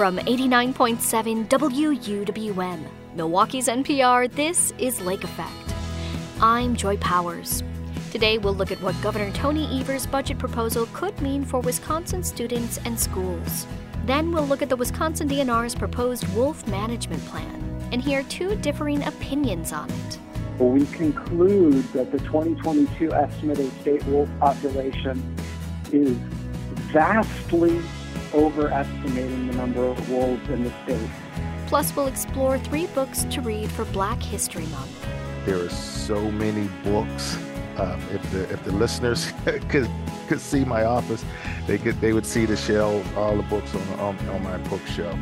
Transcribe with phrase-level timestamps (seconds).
[0.00, 5.74] From 89.7 WUWM, Milwaukee's NPR, this is Lake Effect.
[6.40, 7.62] I'm Joy Powers.
[8.10, 12.78] Today we'll look at what Governor Tony Evers' budget proposal could mean for Wisconsin students
[12.86, 13.66] and schools.
[14.06, 17.62] Then we'll look at the Wisconsin DNR's proposed wolf management plan
[17.92, 20.18] and hear two differing opinions on it.
[20.58, 25.36] We conclude that the 2022 estimated state wolf population
[25.92, 26.16] is
[26.90, 27.82] vastly
[28.34, 31.10] overestimating the number of wolves in the state.
[31.66, 35.06] Plus, we'll explore three books to read for Black History Month.
[35.46, 37.36] There are so many books.
[37.76, 39.32] Um, if the if the listeners
[39.68, 39.88] could
[40.28, 41.24] could see my office,
[41.66, 45.18] they could they would see the shelf, all the books on on, on my bookshelf.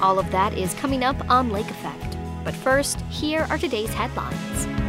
[0.00, 2.18] All of that is coming up on Lake Effect.
[2.44, 4.85] But first, here are today's headlines.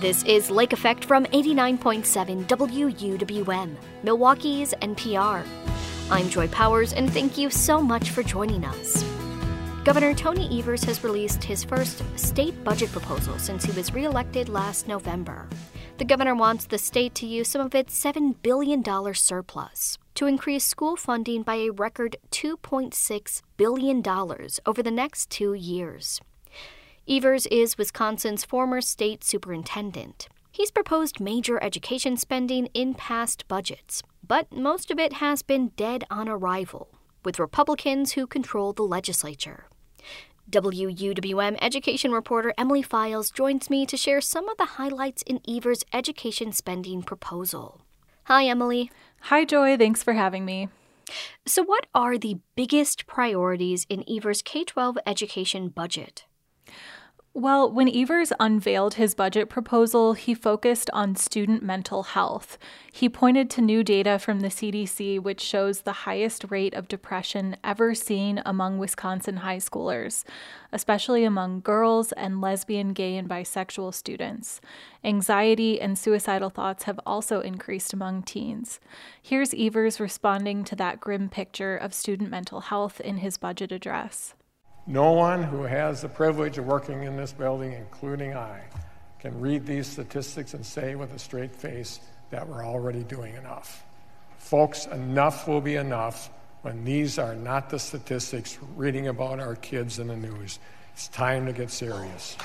[0.00, 5.44] This is Lake Effect from 89.7 WUWM, Milwaukee's NPR.
[6.08, 9.04] I'm Joy Powers, and thank you so much for joining us.
[9.82, 14.86] Governor Tony Evers has released his first state budget proposal since he was reelected last
[14.86, 15.48] November.
[15.96, 20.62] The governor wants the state to use some of its $7 billion surplus to increase
[20.62, 24.02] school funding by a record $2.6 billion
[24.64, 26.20] over the next two years.
[27.10, 30.28] Evers is Wisconsin's former state superintendent.
[30.52, 36.04] He's proposed major education spending in past budgets, but most of it has been dead
[36.10, 36.90] on arrival,
[37.24, 39.68] with Republicans who control the legislature.
[40.50, 45.84] WUWM education reporter Emily Files joins me to share some of the highlights in Evers'
[45.94, 47.80] education spending proposal.
[48.24, 48.90] Hi, Emily.
[49.22, 49.78] Hi, Joy.
[49.78, 50.68] Thanks for having me.
[51.46, 56.26] So, what are the biggest priorities in Evers' K 12 education budget?
[57.34, 62.58] Well, when Evers unveiled his budget proposal, he focused on student mental health.
[62.90, 67.56] He pointed to new data from the CDC, which shows the highest rate of depression
[67.62, 70.24] ever seen among Wisconsin high schoolers,
[70.72, 74.60] especially among girls and lesbian, gay, and bisexual students.
[75.04, 78.80] Anxiety and suicidal thoughts have also increased among teens.
[79.22, 84.34] Here's Evers responding to that grim picture of student mental health in his budget address.
[84.88, 88.62] No one who has the privilege of working in this building, including I,
[89.20, 92.00] can read these statistics and say with a straight face
[92.30, 93.84] that we're already doing enough.
[94.38, 96.30] Folks, enough will be enough
[96.62, 100.58] when these are not the statistics reading about our kids in the news.
[100.94, 102.38] It's time to get serious.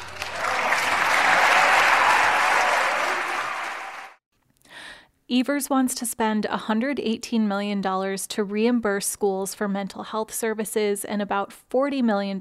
[5.30, 11.54] Evers wants to spend $118 million to reimburse schools for mental health services and about
[11.72, 12.40] $40 million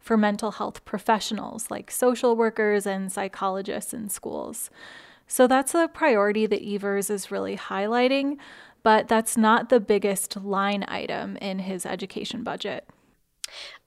[0.00, 4.70] for mental health professionals like social workers and psychologists in schools.
[5.26, 8.36] So that's the priority that Evers is really highlighting,
[8.82, 12.86] but that's not the biggest line item in his education budget.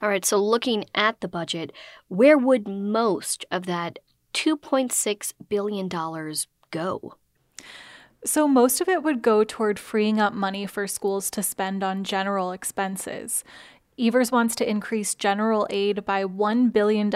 [0.01, 1.71] All right, so looking at the budget,
[2.07, 3.99] where would most of that
[4.33, 5.87] $2.6 billion
[6.71, 7.15] go?
[8.27, 12.03] So, most of it would go toward freeing up money for schools to spend on
[12.03, 13.45] general expenses.
[13.97, 17.09] Evers wants to increase general aid by $1 billion,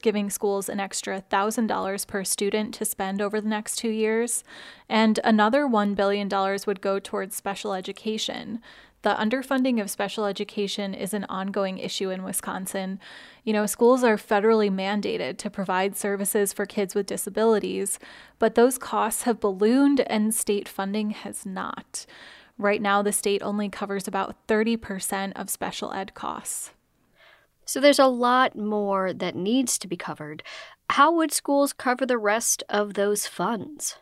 [0.00, 4.44] giving schools an extra $1,000 per student to spend over the next two years.
[4.88, 6.28] And another $1 billion
[6.64, 8.60] would go towards special education.
[9.02, 13.00] The underfunding of special education is an ongoing issue in Wisconsin.
[13.42, 17.98] You know, schools are federally mandated to provide services for kids with disabilities,
[18.38, 22.06] but those costs have ballooned and state funding has not.
[22.58, 26.70] Right now, the state only covers about 30% of special ed costs.
[27.64, 30.44] So there's a lot more that needs to be covered.
[30.90, 33.96] How would schools cover the rest of those funds?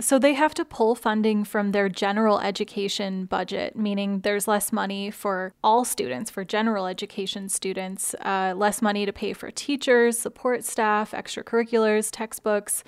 [0.00, 5.12] So they have to pull funding from their general education budget, meaning there's less money
[5.12, 10.64] for all students, for general education students, uh, less money to pay for teachers, support
[10.64, 12.82] staff, extracurriculars, textbooks.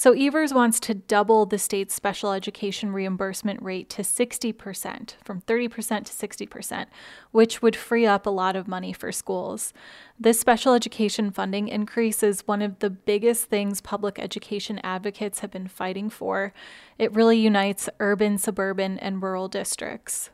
[0.00, 6.04] So Evers wants to double the state's special education reimbursement rate to 60%, from 30%
[6.06, 6.86] to 60%,
[7.32, 9.74] which would free up a lot of money for schools.
[10.18, 15.50] This special education funding increase is one of the biggest things public education advocates have
[15.50, 16.54] been fighting for.
[16.96, 20.30] It really unites urban, suburban, and rural districts.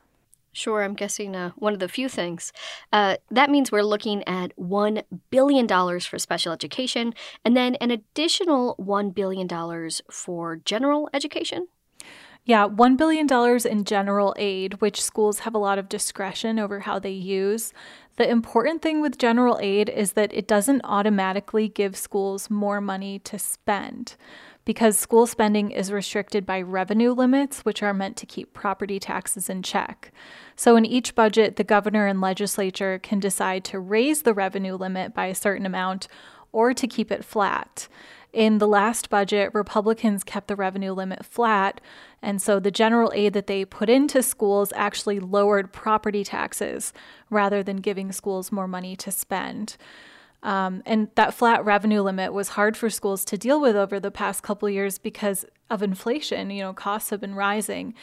[0.56, 2.50] Sure, I'm guessing uh, one of the few things.
[2.90, 5.68] Uh, that means we're looking at $1 billion
[6.00, 7.12] for special education
[7.44, 9.46] and then an additional $1 billion
[10.10, 11.68] for general education.
[12.46, 13.28] Yeah, $1 billion
[13.66, 17.74] in general aid, which schools have a lot of discretion over how they use.
[18.16, 23.18] The important thing with general aid is that it doesn't automatically give schools more money
[23.18, 24.16] to spend.
[24.66, 29.48] Because school spending is restricted by revenue limits, which are meant to keep property taxes
[29.48, 30.12] in check.
[30.56, 35.14] So, in each budget, the governor and legislature can decide to raise the revenue limit
[35.14, 36.08] by a certain amount
[36.52, 37.88] or to keep it flat.
[38.32, 41.80] In the last budget, Republicans kept the revenue limit flat,
[42.20, 46.92] and so the general aid that they put into schools actually lowered property taxes
[47.30, 49.76] rather than giving schools more money to spend.
[50.46, 54.12] Um, and that flat revenue limit was hard for schools to deal with over the
[54.12, 56.50] past couple years because of inflation.
[56.50, 57.94] You know, costs have been rising.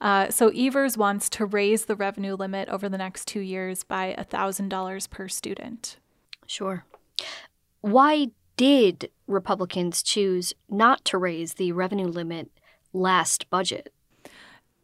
[0.00, 4.16] Uh, so Evers wants to raise the revenue limit over the next two years by
[4.18, 5.98] $1,000 per student.
[6.44, 6.84] Sure.
[7.82, 12.50] Why did Republicans choose not to raise the revenue limit
[12.92, 13.92] last budget?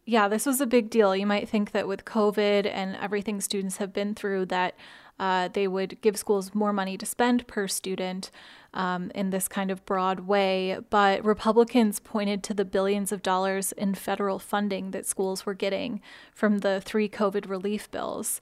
[0.05, 1.17] Yeah, this was a big deal.
[1.17, 4.75] You might think that with COVID and everything students have been through, that
[5.19, 8.31] uh, they would give schools more money to spend per student
[8.75, 10.79] um, in this kind of broad way.
[10.91, 16.01] But Republicans pointed to the billions of dollars in federal funding that schools were getting
[16.33, 18.41] from the three COVID relief bills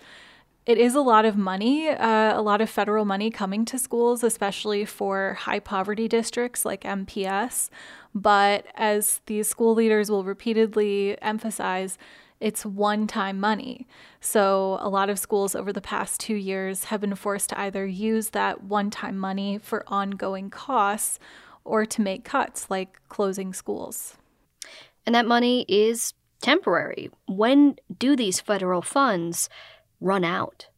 [0.67, 4.25] it is a lot of money, uh, a lot of federal money coming to schools,
[4.25, 7.71] especially for high poverty districts like MPS.
[8.13, 11.99] But as these school leaders will repeatedly emphasize,
[12.41, 13.87] it's one time money.
[14.21, 17.87] So, a lot of schools over the past two years have been forced to either
[17.87, 21.19] use that one time money for ongoing costs
[21.65, 24.17] or to make cuts like closing schools.
[25.05, 26.13] And that money is
[26.43, 27.11] temporary.
[27.27, 29.49] When do these federal funds
[30.01, 30.69] run out?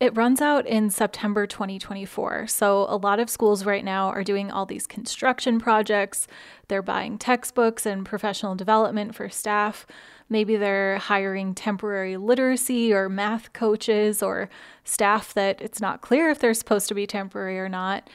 [0.00, 2.46] It runs out in September 2024.
[2.46, 6.28] So, a lot of schools right now are doing all these construction projects.
[6.68, 9.86] They're buying textbooks and professional development for staff.
[10.28, 14.48] Maybe they're hiring temporary literacy or math coaches or
[14.84, 18.08] staff that it's not clear if they're supposed to be temporary or not.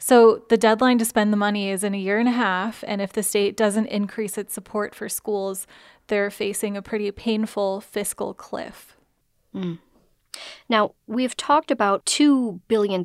[0.00, 2.84] So, the deadline to spend the money is in a year and a half.
[2.86, 5.66] And if the state doesn't increase its support for schools,
[6.06, 8.96] they're facing a pretty painful fiscal cliff.
[9.54, 9.78] Mm.
[10.68, 13.02] Now, we've talked about $2 billion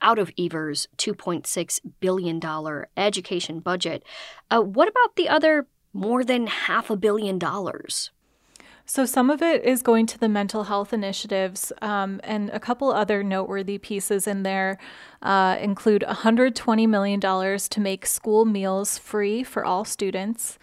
[0.00, 4.02] out of Evers' $2.6 billion education budget.
[4.50, 8.10] Uh, what about the other more than half a billion dollars?
[8.86, 12.92] So, some of it is going to the mental health initiatives, um, and a couple
[12.92, 14.76] other noteworthy pieces in there
[15.22, 20.58] uh, include $120 million to make school meals free for all students.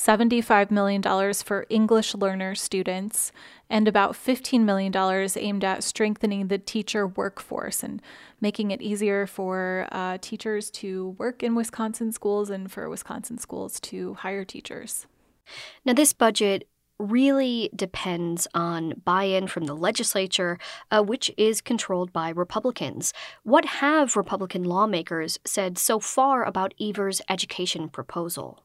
[0.00, 1.02] $75 million
[1.34, 3.32] for English learner students,
[3.68, 4.96] and about $15 million
[5.36, 8.00] aimed at strengthening the teacher workforce and
[8.40, 13.78] making it easier for uh, teachers to work in Wisconsin schools and for Wisconsin schools
[13.80, 15.06] to hire teachers.
[15.84, 16.66] Now, this budget
[16.98, 20.58] really depends on buy in from the legislature,
[20.90, 23.12] uh, which is controlled by Republicans.
[23.42, 28.62] What have Republican lawmakers said so far about Evers' education proposal?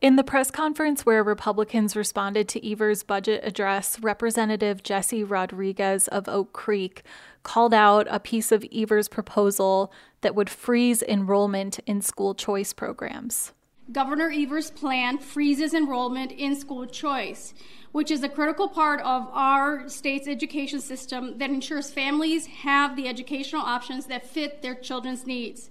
[0.00, 6.28] In the press conference where Republicans responded to Evers' budget address, Representative Jesse Rodriguez of
[6.28, 7.02] Oak Creek
[7.42, 13.52] called out a piece of Evers' proposal that would freeze enrollment in school choice programs.
[13.90, 17.52] Governor Evers' plan freezes enrollment in school choice,
[17.90, 23.08] which is a critical part of our state's education system that ensures families have the
[23.08, 25.70] educational options that fit their children's needs.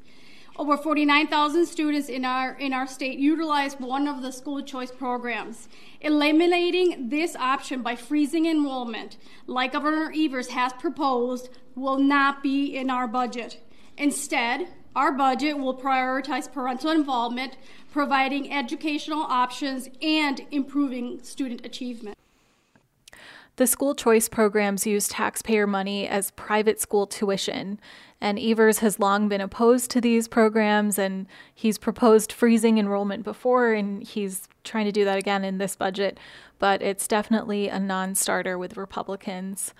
[0.59, 5.69] Over 49,000 students in our, in our state utilize one of the school choice programs.
[6.01, 12.89] Eliminating this option by freezing enrollment, like Governor Evers has proposed, will not be in
[12.89, 13.59] our budget.
[13.99, 17.55] Instead, our budget will prioritize parental involvement,
[17.91, 22.17] providing educational options, and improving student achievement.
[23.57, 27.79] The school choice programs use taxpayer money as private school tuition,
[28.19, 33.73] and Evers has long been opposed to these programs, and he's proposed freezing enrollment before,
[33.73, 36.19] and he's trying to do that again in this budget,
[36.59, 39.73] but it's definitely a non starter with Republicans.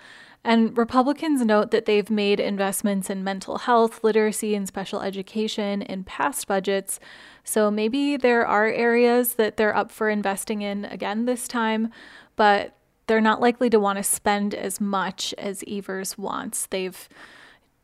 [0.44, 6.04] And Republicans note that they've made investments in mental health, literacy, and special education in
[6.04, 7.00] past budgets.
[7.42, 11.90] So maybe there are areas that they're up for investing in again this time,
[12.36, 12.76] but
[13.08, 16.66] they're not likely to want to spend as much as Evers wants.
[16.66, 17.08] They've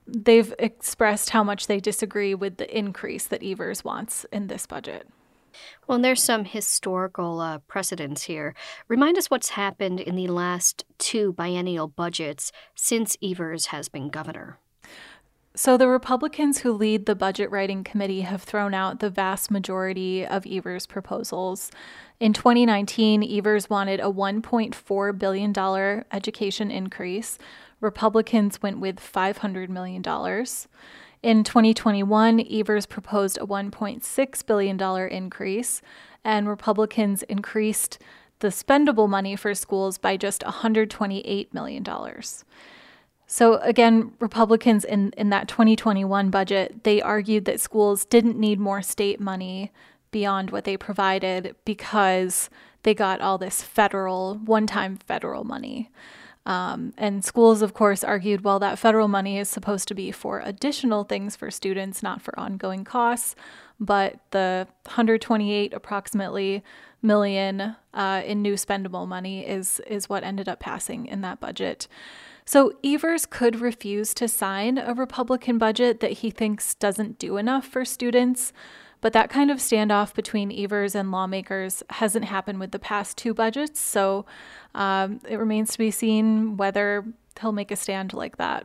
[0.07, 5.09] they've expressed how much they disagree with the increase that Evers wants in this budget.
[5.87, 8.55] Well, and there's some historical uh, precedents here.
[8.89, 14.59] Remind us what's happened in the last two biennial budgets since Evers has been governor.
[15.57, 20.27] So, the Republicans who lead the budget writing committee have thrown out the vast majority
[20.27, 21.71] of Evers' proposals.
[22.19, 27.39] In 2019, Evers wanted a $1.4 billion education increase.
[27.85, 30.03] Republicans went with $500 million.
[31.23, 35.83] In 2021, Evers proposed a $1.6 billion increase,
[36.25, 37.99] and Republicans increased
[38.41, 41.87] the spendable money for schools by just $128 million.
[43.26, 48.83] So again, Republicans in, in that 2021 budget, they argued that schools didn't need more
[48.83, 49.73] state money
[50.11, 52.49] beyond what they provided because
[52.83, 55.91] they got all this federal, one-time federal money.
[56.47, 60.41] Um, and schools, of course, argued, well, that federal money is supposed to be for
[60.41, 63.35] additional things for students, not for ongoing costs.
[63.81, 66.63] But the 128 approximately
[67.03, 71.87] million uh, in new spendable money is is what ended up passing in that budget.
[72.47, 77.67] So Evers could refuse to sign a Republican budget that he thinks doesn't do enough
[77.67, 78.53] for students.
[79.05, 83.35] But that kind of standoff between Evers and lawmakers hasn't happened with the past two
[83.35, 84.25] budgets, so
[84.75, 87.05] um, it remains to be seen whether
[87.39, 88.65] he'll make a stand like that.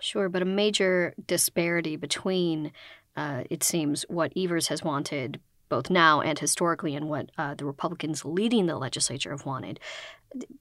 [0.00, 2.72] Sure, but a major disparity between,
[3.16, 7.64] uh, it seems, what Evers has wanted both now and historically and what uh, the
[7.64, 9.78] Republicans leading the legislature have wanted.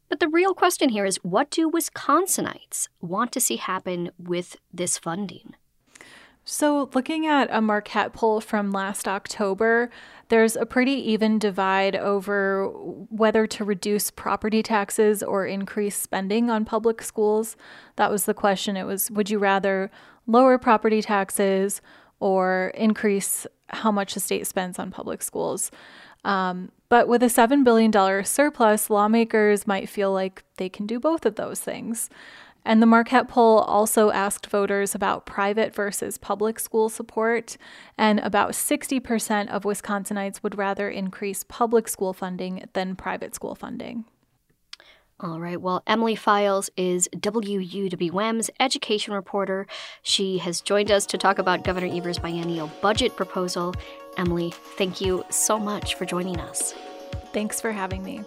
[0.09, 4.99] But the real question here is what do Wisconsinites want to see happen with this
[4.99, 5.55] funding?
[6.45, 9.89] So, looking at a Marquette poll from last October,
[10.27, 16.65] there's a pretty even divide over whether to reduce property taxes or increase spending on
[16.65, 17.55] public schools.
[17.95, 18.75] That was the question.
[18.75, 19.89] It was would you rather
[20.27, 21.81] lower property taxes
[22.19, 25.71] or increase how much the state spends on public schools?
[26.25, 31.25] Um, but with a $7 billion surplus, lawmakers might feel like they can do both
[31.25, 32.09] of those things.
[32.65, 37.57] And the Marquette poll also asked voters about private versus public school support,
[37.97, 44.05] and about 60% of Wisconsinites would rather increase public school funding than private school funding.
[45.19, 45.61] All right.
[45.61, 49.67] Well, Emily Files is WUWM's education reporter.
[50.01, 53.73] She has joined us to talk about Governor Evers' biennial budget proposal.
[54.17, 56.73] Emily, thank you so much for joining us.
[57.31, 58.23] Thanks for having me.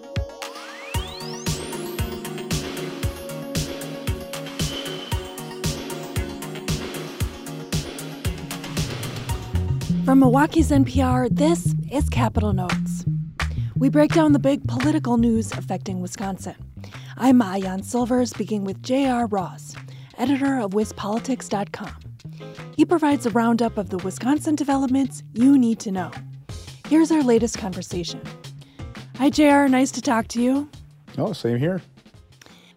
[10.06, 13.04] From Milwaukee's NPR, this is Capitol Notes.
[13.74, 16.54] We break down the big political news affecting Wisconsin.
[17.16, 19.26] I'm Maayan Silver, speaking with J.R.
[19.26, 19.74] Ross,
[20.16, 21.96] editor of WisPolitics.com.
[22.76, 26.12] He provides a roundup of the Wisconsin developments you need to know.
[26.88, 28.22] Here's our latest conversation.
[29.16, 29.66] Hi, JR.
[29.66, 30.68] Nice to talk to you.
[31.18, 31.82] Oh, same here.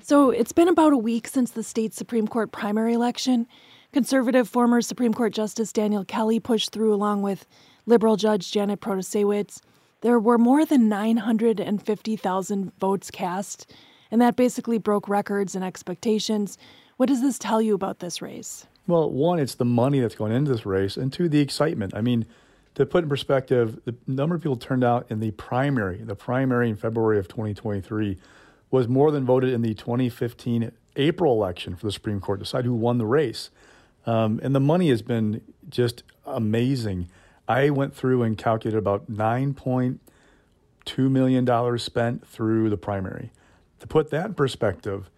[0.01, 3.45] So, it's been about a week since the state Supreme Court primary election,
[3.91, 7.47] Conservative former Supreme Court Justice Daniel Kelly pushed through along with
[7.87, 9.61] liberal Judge Janet Protasiewicz.
[10.01, 13.73] There were more than 950,000 votes cast,
[14.11, 16.55] and that basically broke records and expectations.
[16.97, 18.67] What does this tell you about this race?
[18.85, 21.95] Well, one, it's the money that's going into this race, and two, the excitement.
[21.95, 22.27] I mean,
[22.75, 26.69] to put in perspective, the number of people turned out in the primary, the primary
[26.69, 28.19] in February of 2023,
[28.69, 32.65] was more than voted in the 2015 April election for the Supreme Court to decide
[32.65, 33.49] who won the race.
[34.05, 37.09] Um, and the money has been just amazing.
[37.47, 39.99] I went through and calculated about $9.2
[40.97, 43.31] million spent through the primary.
[43.79, 45.09] To put that in perspective,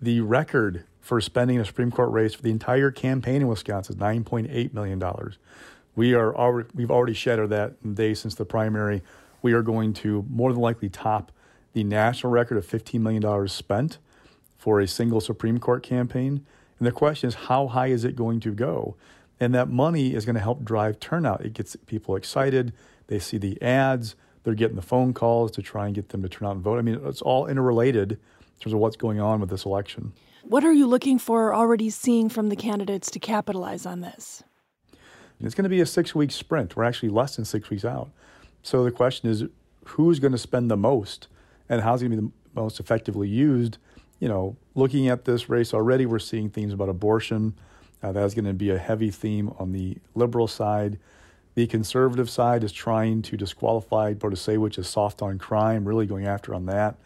[0.00, 4.00] the record for spending a Supreme Court race for the entire campaign in Wisconsin is
[4.00, 5.02] $9.8 million.
[5.96, 9.02] We are already, we've already shattered that day since the primary.
[9.42, 11.32] We are going to more than likely top
[11.72, 13.98] the national record of $15 million spent
[14.56, 16.44] for a single Supreme Court campaign.
[16.80, 18.96] And the question is, how high is it going to go?
[19.38, 21.44] And that money is going to help drive turnout.
[21.44, 22.72] It gets people excited.
[23.06, 24.16] They see the ads.
[24.42, 26.78] They're getting the phone calls to try and get them to turn out and vote.
[26.78, 28.18] I mean, it's all interrelated in
[28.58, 30.14] terms of what's going on with this election.
[30.42, 34.42] What are you looking for already seeing from the candidates to capitalize on this?
[35.42, 36.76] it's going to be a six week sprint.
[36.76, 38.10] We're actually less than six weeks out.
[38.62, 39.44] So the question is
[39.84, 41.28] who's going to spend the most
[41.68, 43.78] and how's it going to be the most effectively used?
[44.20, 47.54] You know, looking at this race already, we're seeing themes about abortion.
[48.02, 50.98] Uh, that's going to be a heavy theme on the liberal side.
[51.54, 56.54] The conservative side is trying to disqualify Protasiewicz is soft on crime, really going after
[56.54, 56.96] on that,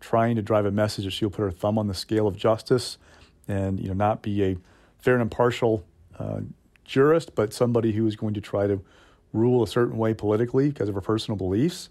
[0.00, 2.98] trying to drive a message that she'll put her thumb on the scale of justice
[3.48, 4.56] and you know not be a
[4.98, 5.84] fair and impartial
[6.18, 6.40] uh,
[6.84, 8.80] jurist, but somebody who is going to try to
[9.32, 11.90] rule a certain way politically because of her personal beliefs.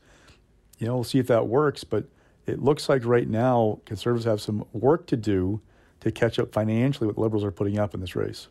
[0.79, 2.05] You know, we'll see if that works, but
[2.45, 5.61] it looks like right now conservatives have some work to do
[6.01, 8.47] to catch up financially what liberals are putting up in this race.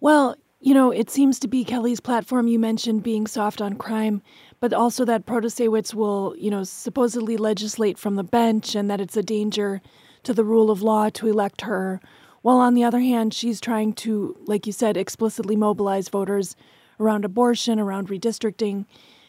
[0.00, 4.22] Well, you know, it seems to be Kelly's platform you mentioned being soft on crime,
[4.58, 9.16] but also that Protasiewicz will, you know, supposedly legislate from the bench and that it's
[9.16, 9.80] a danger
[10.24, 12.00] to the rule of law to elect her.
[12.42, 16.56] while on the other hand, she's trying to, like you said, explicitly mobilize voters
[17.00, 18.86] around abortion, around redistricting.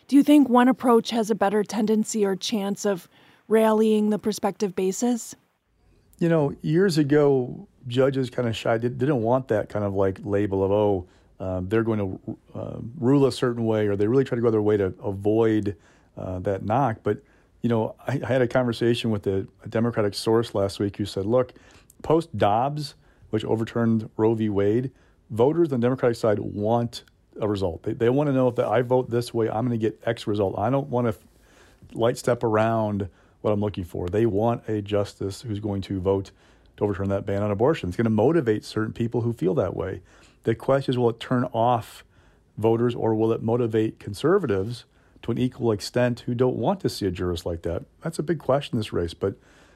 [0.07, 3.07] Do you think one approach has a better tendency or chance of
[3.49, 5.35] rallying the prospective bases?
[6.19, 10.63] You know, years ago, judges kind of shy didn't want that kind of like label
[10.63, 11.07] of, oh,
[11.39, 14.51] um, they're going to uh, rule a certain way, or they really try to go
[14.51, 15.75] their way to avoid
[16.17, 16.97] uh, that knock.
[17.03, 17.23] But,
[17.61, 21.05] you know, I, I had a conversation with a, a, Democratic source last week who
[21.05, 21.53] said, look,
[22.01, 22.95] post Dobbs,
[23.29, 24.49] which overturned Roe v.
[24.49, 24.91] Wade,
[25.29, 27.05] voters on the Democratic side want
[27.39, 27.83] a result.
[27.83, 30.27] They, they want to know if I vote this way, I'm going to get X
[30.27, 30.59] result.
[30.59, 33.07] I don't want to light step around
[33.41, 34.07] what I'm looking for.
[34.07, 36.31] They want a justice who's going to vote
[36.77, 37.89] to overturn that ban on abortion.
[37.89, 40.01] It's going to motivate certain people who feel that way.
[40.43, 42.03] The question is will it turn off
[42.57, 44.85] voters or will it motivate conservatives
[45.23, 47.83] to an equal extent who don't want to see a jurist like that?
[48.01, 49.35] That's a big question in this race, but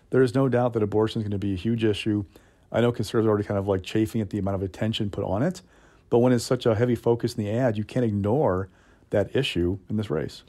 [0.09, 2.25] there is no doubt that abortion is going to be a huge issue.
[2.71, 5.23] I know conservatives are already kind of like chafing at the amount of attention put
[5.23, 5.61] on it,
[6.09, 8.69] but when it's such a heavy focus in the ad, you can't ignore
[9.09, 10.43] that issue in this race.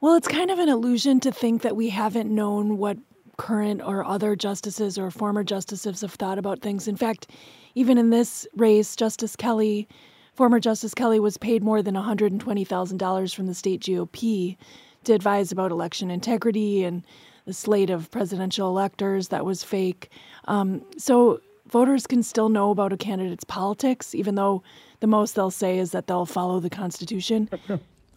[0.00, 2.98] Well, it's kind of an illusion to think that we haven't known what
[3.36, 6.86] current or other justices or former justices have thought about things.
[6.86, 7.28] In fact,
[7.74, 9.88] even in this race, Justice Kelly,
[10.34, 14.56] former Justice Kelly, was paid more than $120,000 from the state GOP
[15.02, 17.02] to advise about election integrity and
[17.46, 20.12] the slate of presidential electors that was fake.
[20.44, 24.62] Um, so voters can still know about a candidate's politics, even though
[25.00, 27.48] the most they'll say is that they'll follow the Constitution.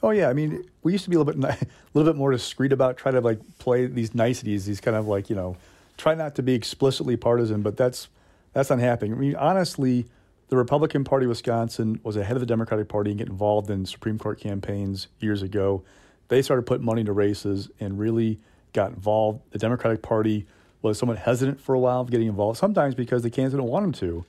[0.03, 2.31] Oh yeah, I mean, we used to be a little bit, a little bit more
[2.31, 5.57] discreet about try to like play these niceties, these kind of like you know,
[5.97, 8.07] try not to be explicitly partisan, but that's
[8.53, 9.13] that's not happening.
[9.13, 10.05] I mean, honestly,
[10.49, 13.85] the Republican Party of Wisconsin was ahead of the Democratic Party and get involved in
[13.85, 15.83] Supreme Court campaigns years ago.
[16.27, 18.39] They started putting money into races and really
[18.73, 19.41] got involved.
[19.51, 20.45] The Democratic Party
[20.81, 23.83] was somewhat hesitant for a while of getting involved, sometimes because the candidates didn't want
[23.83, 24.25] them to.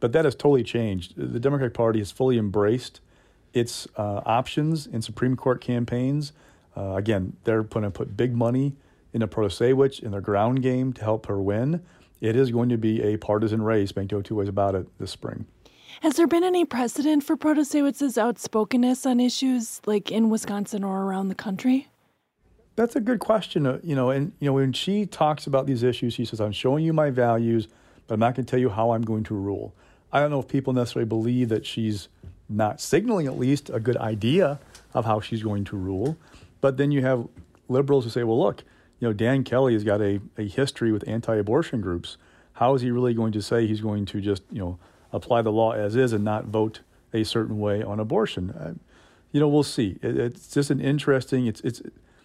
[0.00, 1.14] But that has totally changed.
[1.16, 3.00] The Democratic Party has fully embraced
[3.54, 6.32] its uh, options in Supreme Court campaigns.
[6.76, 8.74] Uh, again, they're going to put big money
[9.12, 11.82] into Protasiewicz in their ground game to help her win.
[12.20, 13.94] It is going to be a partisan race.
[13.94, 15.46] Make no two ways about it this spring.
[16.00, 21.28] Has there been any precedent for Protasiewicz's outspokenness on issues like in Wisconsin or around
[21.28, 21.88] the country?
[22.76, 23.66] That's a good question.
[23.66, 26.50] Uh, you know, and you know when she talks about these issues, she says, "I'm
[26.50, 27.68] showing you my values,
[28.06, 29.74] but I'm not going to tell you how I'm going to rule."
[30.12, 32.08] I don't know if people necessarily believe that she's
[32.48, 34.60] not signaling at least a good idea
[34.92, 36.16] of how she's going to rule.
[36.60, 37.26] But then you have
[37.68, 38.62] liberals who say, well, look,
[39.00, 42.16] you know, Dan Kelly has got a, a history with anti abortion groups.
[42.54, 44.78] How is he really going to say he's going to just, you know,
[45.12, 46.80] apply the law as is and not vote
[47.12, 48.50] a certain way on abortion?
[48.50, 48.74] Uh,
[49.32, 49.98] you know, we'll see.
[50.00, 51.82] It, it's just an interesting, it's, it's,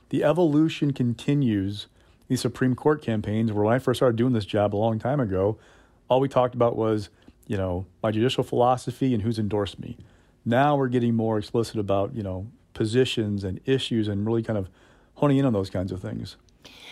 [0.10, 1.88] the evolution continues
[2.27, 3.51] these Supreme Court campaigns.
[3.51, 5.58] Where when I first started doing this job a long time ago,
[6.08, 7.10] all we talked about was
[7.49, 9.97] you know, my judicial philosophy and who's endorsed me.
[10.45, 14.69] Now we're getting more explicit about, you know, positions and issues and really kind of
[15.15, 16.38] honing in on those kinds of things.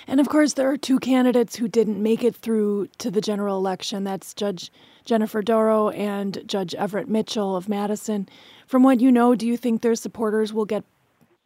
[0.07, 3.55] And of course, there are two candidates who didn't make it through to the general
[3.55, 4.03] election.
[4.03, 4.71] That's Judge
[5.05, 8.27] Jennifer Dorow and Judge Everett Mitchell of Madison.
[8.65, 10.83] From what you know, do you think their supporters will get,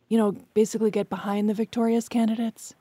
[0.07, 2.75] you know, basically get behind the victorious candidates?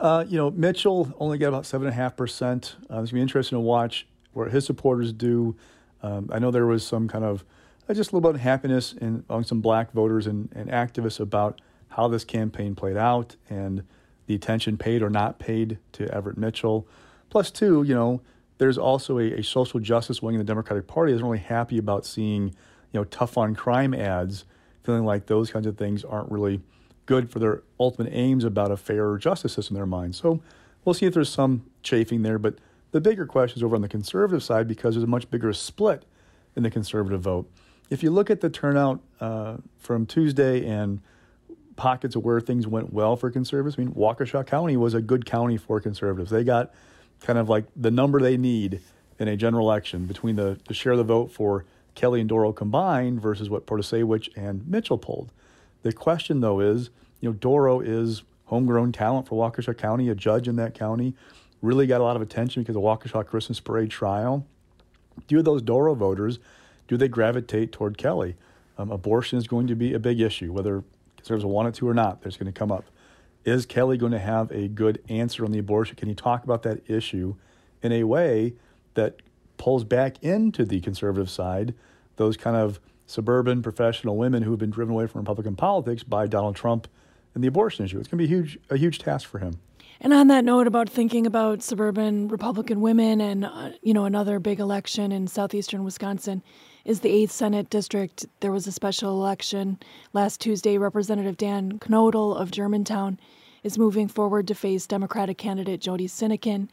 [0.00, 2.76] Uh, you know, Mitchell only got about seven and a half percent.
[2.90, 5.56] Uh, it's gonna be interesting to watch what his supporters do.
[6.02, 7.44] Um, I know there was some kind of
[7.88, 11.20] uh, just a little bit of happiness in, among some black voters and, and activists
[11.20, 13.84] about how this campaign played out and
[14.26, 16.86] the attention paid or not paid to Everett Mitchell.
[17.28, 18.20] Plus, two, you know,
[18.58, 22.06] there's also a, a social justice wing in the Democratic Party isn't really happy about
[22.06, 22.44] seeing,
[22.92, 24.44] you know, tough on crime ads,
[24.84, 26.60] feeling like those kinds of things aren't really
[27.06, 30.18] good for their ultimate aims about a fair justice system in their minds.
[30.18, 30.40] So
[30.84, 32.54] we'll see if there's some chafing there, but
[32.92, 36.04] the bigger question is over on the conservative side because there's a much bigger split
[36.54, 37.50] in the conservative vote.
[37.90, 41.00] If you look at the turnout uh, from Tuesday and
[41.76, 45.26] pockets of where things went well for conservatives, I mean, Waukesha County was a good
[45.26, 46.30] county for conservatives.
[46.30, 46.72] They got
[47.20, 48.80] kind of like the number they need
[49.18, 52.52] in a general election between the, the share of the vote for Kelly and Dorow
[52.52, 55.30] combined versus what Protasiewicz and Mitchell pulled.
[55.82, 60.48] The question, though, is you know, Dorow is homegrown talent for Waukesha County, a judge
[60.48, 61.14] in that county
[61.62, 64.46] really got a lot of attention because of the Waukesha Christmas Parade trial.
[65.28, 66.38] Do those Dorow voters,
[66.88, 68.36] do they gravitate toward Kelly?
[68.76, 70.82] Um, abortion is going to be a big issue, whether
[71.16, 72.22] conservatives want it to or not.
[72.22, 72.84] There's going to come up.
[73.44, 75.96] Is Kelly going to have a good answer on the abortion?
[75.96, 77.34] Can he talk about that issue
[77.82, 78.54] in a way
[78.94, 79.16] that
[79.56, 81.74] pulls back into the conservative side
[82.16, 86.26] those kind of suburban professional women who have been driven away from Republican politics by
[86.26, 86.88] Donald Trump
[87.34, 87.98] and the abortion issue.
[87.98, 89.58] It's going to be a huge, a huge task for him.
[90.04, 94.40] And on that note, about thinking about suburban Republican women and, uh, you know, another
[94.40, 96.42] big election in southeastern Wisconsin
[96.84, 98.26] is the 8th Senate District.
[98.40, 99.78] There was a special election
[100.12, 100.76] last Tuesday.
[100.76, 103.20] Representative Dan Knodl of Germantown
[103.62, 106.68] is moving forward to face Democratic candidate Jodi Sinykin.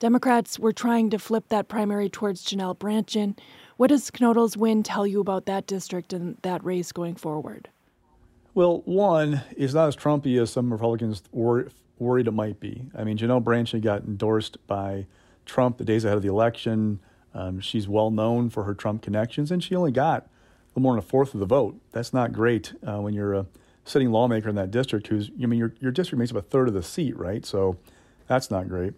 [0.00, 3.38] Democrats were trying to flip that primary towards Janel Brandtjen.
[3.76, 7.68] What does Knodl's win tell you about that district and that race going forward?
[8.54, 12.86] Well, one is not as Trumpy as some Republicans were worried it might be.
[12.96, 15.06] I mean, Janel Brandtjen got endorsed by
[15.46, 17.00] Trump the days ahead of the election.
[17.34, 20.28] Um, she's well known for her Trump connections, and she only got a
[20.70, 21.80] little more than a fourth of the vote.
[21.92, 23.46] That's not great uh, when you're a
[23.84, 26.68] sitting lawmaker in that district who's, I mean, your, your district makes up a third
[26.68, 27.44] of the seat, right?
[27.44, 27.78] So
[28.26, 28.94] that's not great.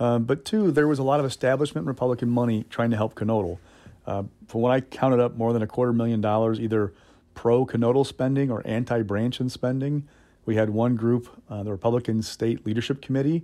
[0.00, 3.58] Um, but two, there was a lot of establishment Republican money trying to help Knodl.
[4.06, 6.92] Uh, from what I counted up, more than a quarter million dollars, either
[7.34, 10.08] pro Knodl spending or anti Brandtjen spending.
[10.48, 13.42] We had one group, uh, the Republican State Leadership Committee,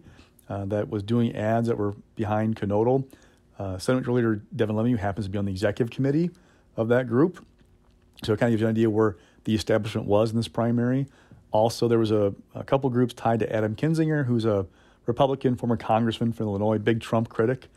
[0.49, 3.05] uh, that was doing ads that were behind Knodl.
[3.59, 6.31] Uh, Senate Leader Devin LeMahieu happens to be on the executive committee
[6.79, 7.45] of that group.
[8.23, 11.07] So it kind of gives you an idea where the establishment was in this primary.
[11.51, 14.65] Also, there was a, a couple groups tied to Adam Kinzinger, who's a
[15.05, 17.69] Republican, former congressman from Illinois, big Trump critic.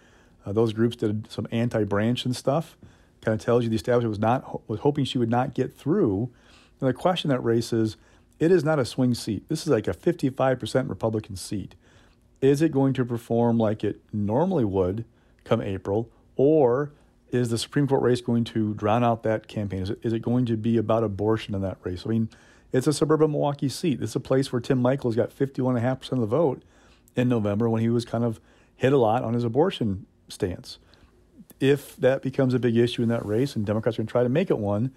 [0.45, 2.77] Uh, those groups did some anti-Brandtjen stuff.
[3.19, 6.31] Kind of tells you the establishment was not was hoping she would not get through.
[6.79, 7.97] And the question that raises is,
[8.39, 9.47] it is not a swing seat.
[9.49, 11.75] This is like a 55% Republican seat.
[12.41, 15.05] Is it going to perform like it normally would
[15.43, 16.91] come April, or
[17.31, 19.81] is the Supreme Court race going to drown out that campaign?
[19.81, 22.03] Is it, is it going to be about abortion in that race?
[22.05, 22.29] I mean,
[22.71, 23.99] it's a suburban Milwaukee seat.
[23.99, 26.61] This is a place where Tim Michels got 51.5% of the vote
[27.15, 28.39] in November when he was kind of
[28.75, 30.77] hit a lot on his abortion stance.
[31.59, 34.23] If that becomes a big issue in that race and Democrats are going to try
[34.23, 34.91] to make it one,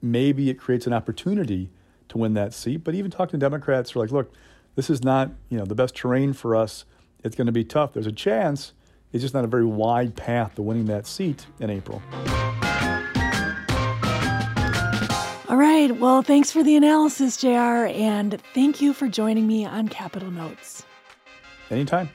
[0.00, 1.70] maybe it creates an opportunity
[2.08, 2.78] to win that seat.
[2.78, 4.32] But even talking to Democrats who are like, look,
[4.74, 6.84] this is not you know the best terrain for us.
[7.22, 7.92] It's going to be tough.
[7.94, 8.72] There's a chance.
[9.12, 12.02] It's just not a very wide path to winning that seat in April.
[15.48, 15.96] All right.
[15.96, 20.84] Well, thanks for the analysis, JR, and thank you for joining me on Capitol Notes.
[21.70, 22.10] Anytime.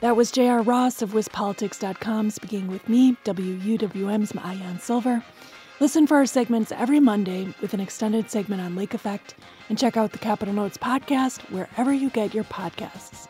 [0.00, 5.22] That was JR Ross of WisPolitics.com speaking with me, WUWM's Maayan Silver.
[5.80, 9.34] Listen for our segments every Monday with an extended segment on Lake Effect,
[9.68, 13.28] and check out the Capitol Notes podcast wherever you get your podcasts.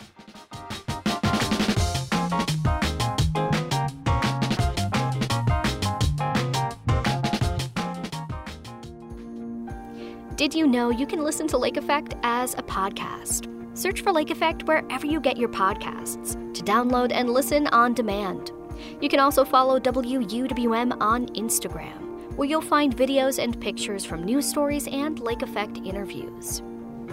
[10.36, 13.48] Did you know you can listen to Lake Effect as a podcast?
[13.78, 18.50] Search for Lake Effect wherever you get your podcasts to download and listen on demand.
[19.00, 22.01] You can also follow WUWM on Instagram,
[22.36, 26.62] where you'll find videos and pictures from news stories and Lake Effect interviews.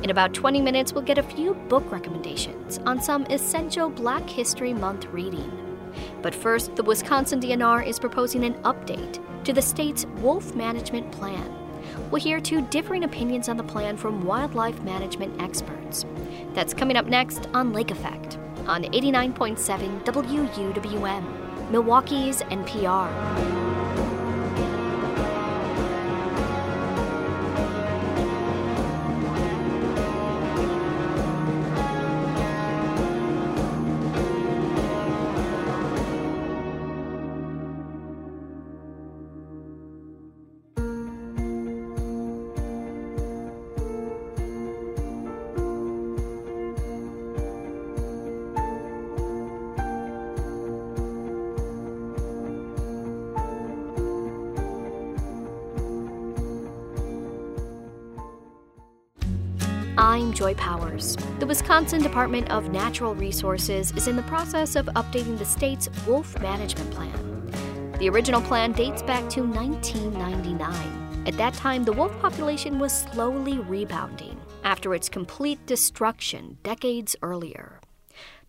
[0.03, 4.73] In about 20 minutes, we'll get a few book recommendations on some essential Black History
[4.73, 5.51] Month reading.
[6.21, 11.53] But first, the Wisconsin DNR is proposing an update to the state's wolf management plan.
[12.12, 16.05] We'll hear two differing opinions on the plan from wildlife management experts.
[16.53, 23.79] That's coming up next on Lake Effect on 89.7 WUWM, Milwaukee's NPR.
[61.80, 66.92] Wisconsin Department of Natural Resources is in the process of updating the state's wolf management
[66.92, 67.94] plan.
[68.00, 71.24] The original plan dates back to 1999.
[71.26, 77.80] At that time, the wolf population was slowly rebounding after its complete destruction decades earlier.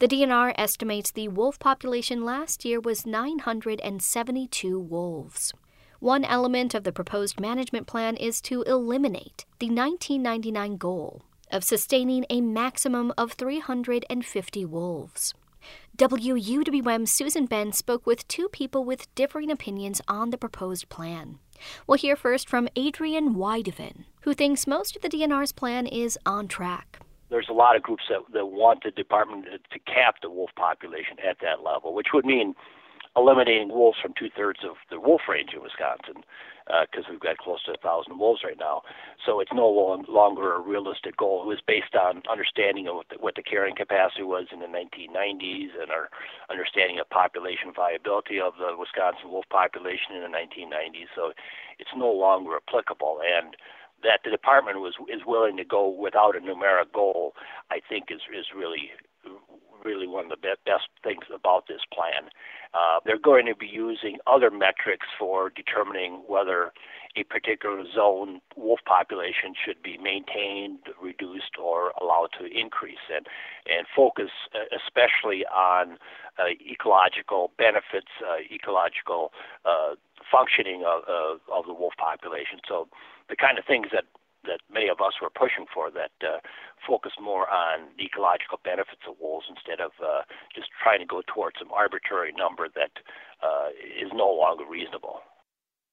[0.01, 5.55] The DNR estimates the wolf population last year was 972 wolves.
[6.01, 12.25] One element of the proposed management plan is to eliminate the 1999 goal of sustaining
[12.31, 15.35] a maximum of 350 wolves.
[15.97, 21.39] WUWM's Susan Bence spoke with two people with differing opinions on the proposed plan.
[21.87, 26.49] We'll hear first from Adrian Wydeven, who thinks most of the DNR's plan is on
[26.49, 27.01] track.
[27.29, 31.17] There's a lot of groups that, that want the department to cap the wolf population
[31.27, 32.55] at that level, which would mean
[33.17, 36.25] eliminating wolves from two thirds of the wolf range in Wisconsin
[36.91, 38.83] because uh, we've got close to a thousand wolves right now.
[39.25, 39.69] So it's no
[40.09, 41.43] longer a realistic goal.
[41.43, 44.67] It was based on understanding of what the, what the carrying capacity was in the
[44.67, 46.09] 1990s and our
[46.51, 51.11] understanding of population viability of the Wisconsin wolf population in the 1990s.
[51.15, 51.33] So
[51.79, 53.21] it's no longer applicable.
[53.25, 53.57] And
[54.03, 57.35] that the department was is willing to go without a numeric goal,
[57.71, 58.91] I think is is really
[59.85, 62.31] really one of the best things about this plan.
[62.73, 66.73] Uh, they're going to be using other metrics for determining whether
[67.17, 73.27] a particular zone wolf population should be maintained, reduced, or allowed to increase, and
[73.67, 75.99] and focus uh, especially on
[76.39, 79.33] uh, ecological benefits, uh, ecological
[79.65, 79.95] uh,
[80.31, 82.61] functioning of, of, of the wolf population.
[82.69, 82.89] So
[83.29, 84.05] the kind of things that
[84.45, 86.39] that many of us were pushing for that uh,
[86.87, 90.23] focus more on the ecological benefits of wolves instead of uh,
[90.55, 92.93] just trying to go towards some arbitrary number that
[93.43, 93.69] uh,
[94.01, 95.21] is no longer reasonable.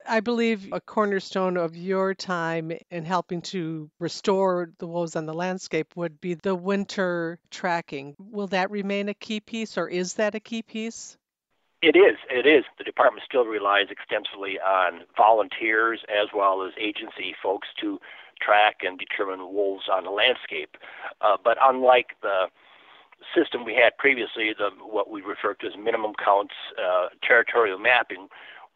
[0.07, 5.33] I believe a cornerstone of your time in helping to restore the wolves on the
[5.33, 8.15] landscape would be the winter tracking.
[8.17, 11.17] Will that remain a key piece, or is that a key piece?
[11.81, 12.17] It is.
[12.29, 12.63] It is.
[12.77, 17.99] The department still relies extensively on volunteers as well as agency folks to
[18.39, 20.77] track and determine wolves on the landscape.
[21.21, 22.47] Uh, but unlike the
[23.35, 28.27] system we had previously, the what we referred to as minimum counts uh, territorial mapping,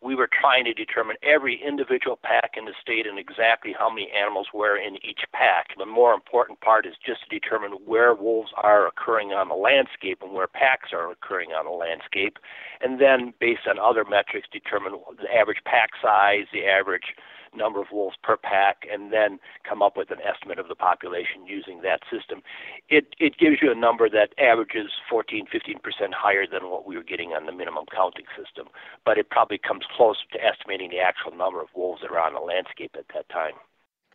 [0.02, 4.10] we were trying to determine every individual pack in the state and exactly how many
[4.12, 5.68] animals were in each pack.
[5.78, 10.20] The more important part is just to determine where wolves are occurring on the landscape
[10.24, 12.40] and where packs are occurring on the landscape,
[12.82, 17.14] and then based on other metrics, determine the average pack size, the average
[17.56, 21.46] number of wolves per pack, and then come up with an estimate of the population
[21.46, 22.42] using that system.
[22.90, 26.96] It it gives you a number that averages 14, 15 percent higher than what we
[26.96, 28.68] were getting on the minimum counting system,
[29.06, 32.34] but it probably comes close to estimating the actual number of wolves that are on
[32.34, 33.54] the landscape at that time.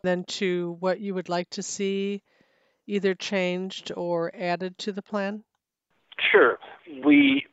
[0.03, 2.21] Then to what you would like to see
[2.87, 5.43] either changed or added to the plan?
[6.31, 6.57] Sure.
[7.05, 7.45] We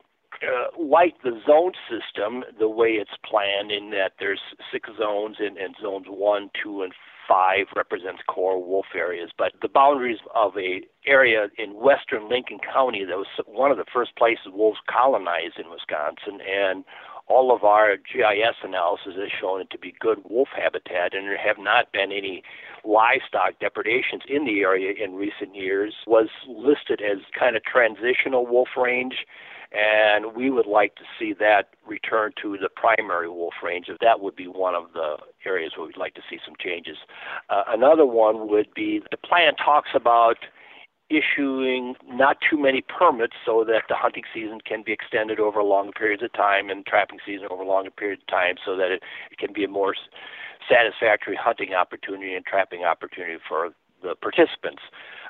[0.43, 4.41] uh, like the zone system the way it's planned in that there's
[4.73, 6.93] six zones and, and zones one, two, and
[7.29, 13.05] five represents core wolf areas, but the boundaries of a area in western Lincoln County
[13.05, 16.85] that was one of the first places wolves colonized in Wisconsin, and
[17.27, 21.39] all of our GIS analysis has shown it to be good wolf habitat, and there
[21.39, 22.43] have not been any
[22.85, 25.95] livestock depredations in the area in recent years.
[26.07, 29.27] Was listed as kind of transitional wolf range
[29.75, 33.87] and we would like to see that return to the primary wolf range.
[33.89, 36.97] If that would be one of the areas where we'd like to see some changes.
[37.51, 40.39] Uh, another one would be the plan talks about
[41.17, 45.93] issuing not too many permits so that the hunting season can be extended over longer
[45.93, 49.39] periods of time and trapping season over longer periods of time so that it, it
[49.39, 49.95] can be a more
[50.69, 53.71] satisfactory hunting opportunity and trapping opportunity for
[54.03, 54.83] the participants.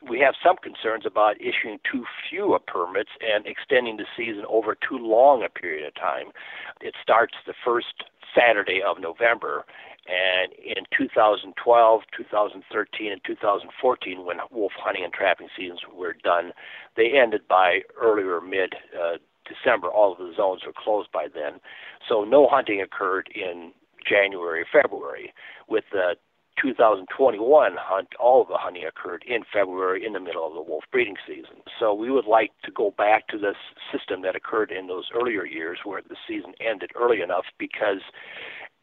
[0.09, 4.99] We have some concerns about issuing too few permits and extending the season over too
[4.99, 6.33] long a period of time.
[6.81, 8.05] It starts the first
[8.37, 9.65] Saturday of November,
[10.07, 16.53] and in 2012, 2013, and 2014, when wolf hunting and trapping seasons were done,
[16.97, 19.17] they ended by earlier mid uh,
[19.49, 19.89] December.
[19.89, 21.61] All of the zones were closed by then.
[22.09, 23.73] So no hunting occurred in
[24.07, 25.33] January, February.
[25.69, 26.17] With the
[26.61, 30.85] 2021 hunt, all of the hunting occurred in February in the middle of the wolf
[30.93, 31.63] breeding season.
[31.81, 33.57] So we would like to go back to this
[33.91, 38.01] system that occurred in those earlier years where the season ended early enough because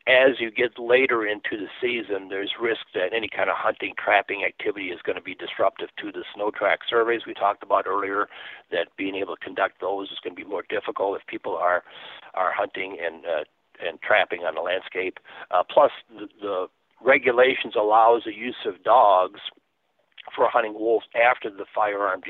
[0.07, 4.43] as you get later into the season, there's risk that any kind of hunting, trapping
[4.43, 8.27] activity is going to be disruptive to the snow track surveys we talked about earlier.
[8.71, 11.83] That being able to conduct those is going to be more difficult if people are
[12.33, 13.43] are hunting and uh,
[13.85, 15.19] and trapping on the landscape.
[15.51, 16.67] Uh, plus, the, the
[17.03, 19.39] regulations allows the use of dogs
[20.35, 22.21] for hunting wolves after the firearm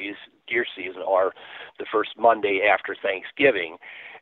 [0.48, 1.34] deer season or
[1.80, 3.78] the first Monday after Thanksgiving.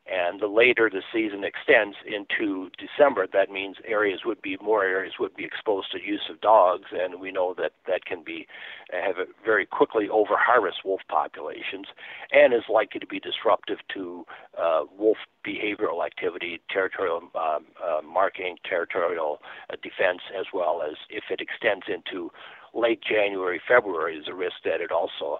[0.10, 5.14] And the later the season extends into December, that means areas would be more areas
[5.20, 8.48] would be exposed to use of dogs, and we know that that can be
[8.92, 11.88] have a very quickly over harvest wolf populations,
[12.32, 14.26] and is likely to be disruptive to
[14.58, 21.26] uh, wolf behavioral activity, territorial um, uh, marking, territorial uh, defense, as well as if
[21.30, 22.32] it extends into
[22.74, 25.38] late January, February, is a risk that it also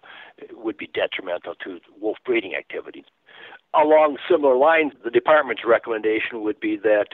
[0.52, 3.06] would be detrimental to wolf breeding activities
[3.74, 7.10] along similar lines, the department's recommendation would be that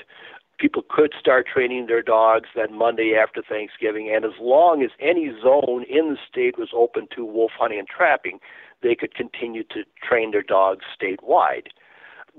[0.58, 5.32] people could start training their dogs that Monday after Thanksgiving, and as long as any
[5.42, 8.40] zone in the state was open to wolf hunting and trapping,
[8.82, 11.68] they could continue to train their dogs statewide.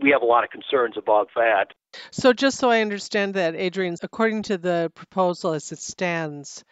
[0.01, 1.73] we have a lot of concerns about that.
[2.11, 6.65] So, just so I understand that, Adrian, according to the proposal as it stands,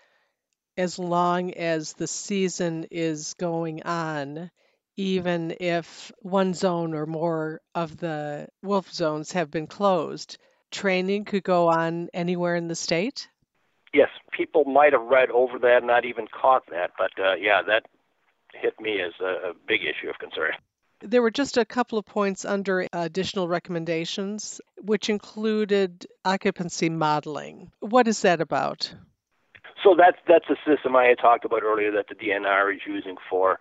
[0.76, 4.50] as long as the season is going on,
[4.96, 10.38] even if one zone or more of the wolf zones have been closed,
[10.70, 13.28] training could go on anywhere in the state?
[13.92, 17.62] Yes, people might have read over that and not even caught that, but uh, yeah,
[17.62, 17.87] that
[18.52, 20.52] hit me as a, a big issue of concern.
[21.00, 27.70] There were just a couple of points under additional recommendations, which included occupancy modeling.
[27.80, 28.94] What is that about?
[29.83, 33.16] So that's that's a system I had talked about earlier that the DNR is using
[33.28, 33.61] for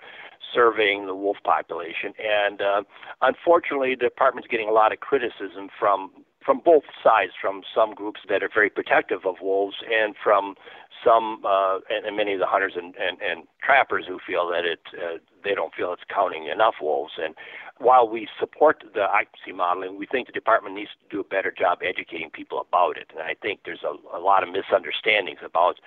[0.53, 2.83] surveying the wolf population, and uh,
[3.21, 6.11] unfortunately, the department's getting a lot of criticism from
[6.45, 10.55] from both sides, from some groups that are very protective of wolves, and from
[11.03, 14.65] some uh, and, and many of the hunters and, and, and trappers who feel that
[14.65, 17.13] it uh, they don't feel it's counting enough wolves.
[17.17, 17.35] And
[17.83, 21.51] while we support the occupancy modeling, we think the department needs to do a better
[21.51, 23.11] job educating people about it.
[23.11, 25.79] And I think there's a, a lot of misunderstandings about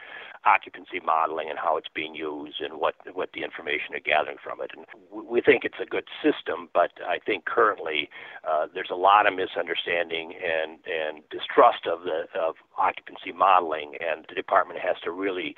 [0.44, 4.61] occupancy modeling and how it's being used and what what the information are gathering from
[4.61, 4.70] it.
[4.76, 8.09] And we think it's a good system, but I think currently
[8.48, 14.24] uh, there's a lot of misunderstanding and and distrust of the of occupancy modeling, and
[14.28, 15.56] the department has to really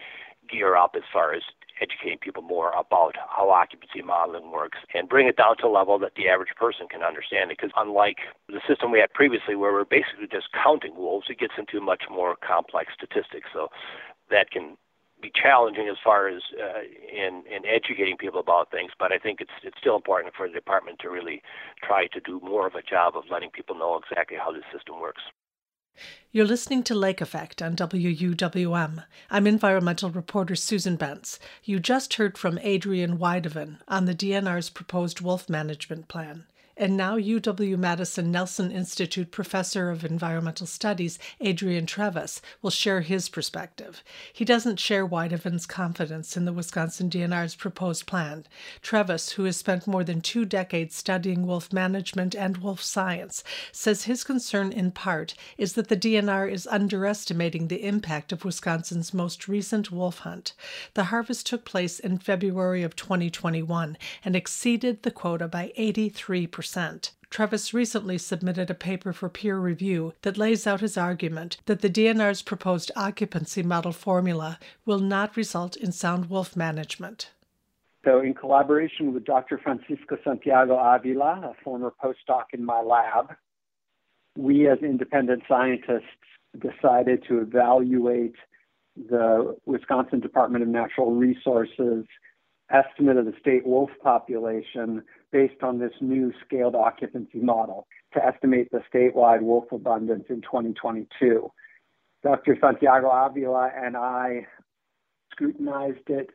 [0.48, 1.42] gear up as far as
[1.80, 5.98] educating people more about how occupancy modeling works and bring it down to a level
[5.98, 7.58] that the average person can understand it.
[7.58, 11.54] Because unlike the system we had previously, where we're basically just counting wolves, it gets
[11.58, 13.48] into much more complex statistics.
[13.52, 13.68] So
[14.30, 14.76] that can
[15.20, 19.40] be challenging as far as uh, in in educating people about things, but I think
[19.40, 21.42] it's it's still important for the department to really
[21.82, 25.00] try to do more of a job of letting people know exactly how this system
[25.00, 25.22] works.
[26.30, 29.04] You're listening to Lake Effect on WUWM.
[29.30, 31.38] I'm environmental reporter Susan Bence.
[31.64, 36.44] You just heard from Adrian Wydeven on the DNR's proposed wolf management plan
[36.78, 43.28] and now UW Madison Nelson Institute professor of environmental studies Adrian Treves will share his
[43.28, 44.04] perspective.
[44.32, 48.46] He doesn't share Wydeven's confidence in the Wisconsin DNR's proposed plan.
[48.80, 54.04] Treves, who has spent more than two decades studying wolf management and wolf science, says
[54.04, 59.48] his concern in part is that the DNR is underestimating the impact of Wisconsin's most
[59.48, 60.52] recent wolf hunt.
[60.94, 66.67] The harvest took place in February of 2021 and exceeded the quota by 83%.
[67.30, 71.90] Treves recently submitted a paper for peer review that lays out his argument that the
[71.90, 77.30] DNR's proposed occupancy model formula will not result in sound wolf management.
[78.04, 79.58] So, in collaboration with Dr.
[79.58, 83.34] Francisco Santiago Avila, a former postdoc in my lab,
[84.36, 86.04] we as independent scientists
[86.58, 88.36] decided to evaluate
[88.96, 92.06] the Wisconsin Department of Natural Resources
[92.70, 95.02] estimate of the state wolf population
[95.32, 101.50] based on this new scaled occupancy model to estimate the statewide wolf abundance in 2022.
[102.22, 102.56] Dr.
[102.60, 104.46] Santiago Avila and I
[105.30, 106.30] scrutinized it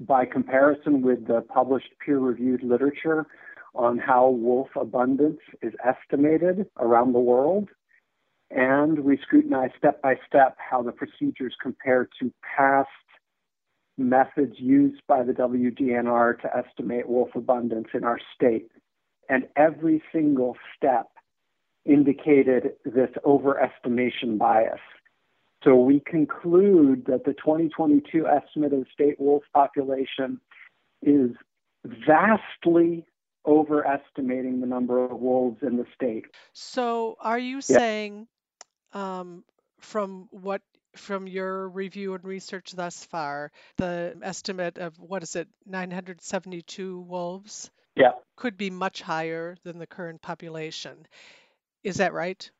[0.00, 3.26] by comparison with the published peer reviewed literature
[3.74, 7.68] on how wolf abundance is estimated around the world.
[8.50, 12.88] And we scrutinized step by step how the procedures compare to past
[13.96, 18.68] methods used by the WDNR to estimate wolf abundance in our state.
[19.28, 21.06] And every single step
[21.84, 24.80] indicated this overestimation bias.
[25.62, 30.40] So we conclude that the 2022 estimate of the state wolf population
[31.02, 31.30] is
[31.84, 33.06] vastly
[33.46, 36.24] overestimating the number of wolves in the state.
[36.52, 38.26] So are you saying
[38.92, 39.44] um,
[39.80, 40.62] from what
[40.96, 47.70] from your review and research thus far, the estimate of what is it, 972 wolves?
[47.96, 48.12] Yeah.
[48.36, 51.06] Could be much higher than the current population.
[51.82, 52.50] Is that right?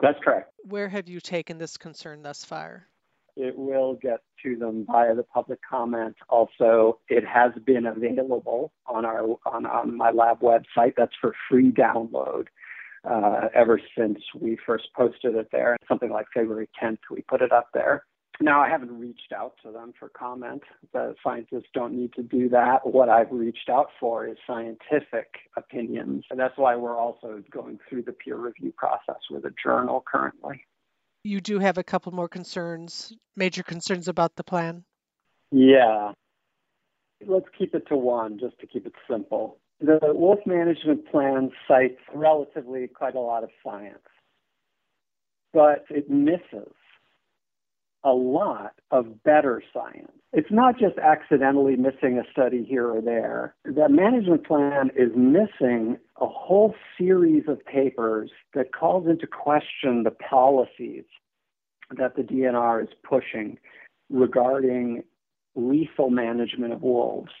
[0.00, 0.52] That's correct.
[0.64, 2.86] Where have you taken this concern thus far?
[3.36, 6.16] It will get to them via the public comment.
[6.28, 10.94] Also, it has been available on our on, on my lab website.
[10.96, 12.48] That's for free download
[13.04, 15.76] uh, ever since we first posted it there.
[15.88, 18.04] Something like February 10th, we put it up there.
[18.40, 20.62] Now, I haven't reached out to them for comment.
[20.92, 22.86] The scientists don't need to do that.
[22.86, 26.24] What I've reached out for is scientific opinions.
[26.30, 30.64] And that's why we're also going through the peer review process with a journal currently.
[31.24, 34.84] You do have a couple more concerns, major concerns about the plan?
[35.52, 36.12] Yeah.
[37.24, 39.58] Let's keep it to one just to keep it simple.
[39.82, 43.98] The wolf management plan cites relatively quite a lot of science,
[45.52, 46.72] but it misses
[48.04, 50.12] a lot of better science.
[50.32, 53.56] It's not just accidentally missing a study here or there.
[53.64, 60.12] The management plan is missing a whole series of papers that calls into question the
[60.12, 61.04] policies
[61.96, 63.58] that the DNR is pushing
[64.10, 65.02] regarding
[65.56, 67.32] lethal management of wolves.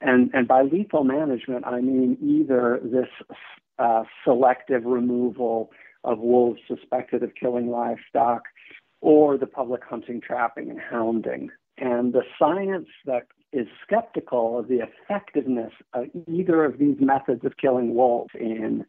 [0.00, 3.08] And, and by lethal management, I mean either this
[3.78, 5.70] uh, selective removal
[6.04, 8.42] of wolves suspected of killing livestock
[9.00, 11.50] or the public hunting, trapping, and hounding.
[11.78, 17.56] And the science that is skeptical of the effectiveness of either of these methods of
[17.56, 18.84] killing wolves in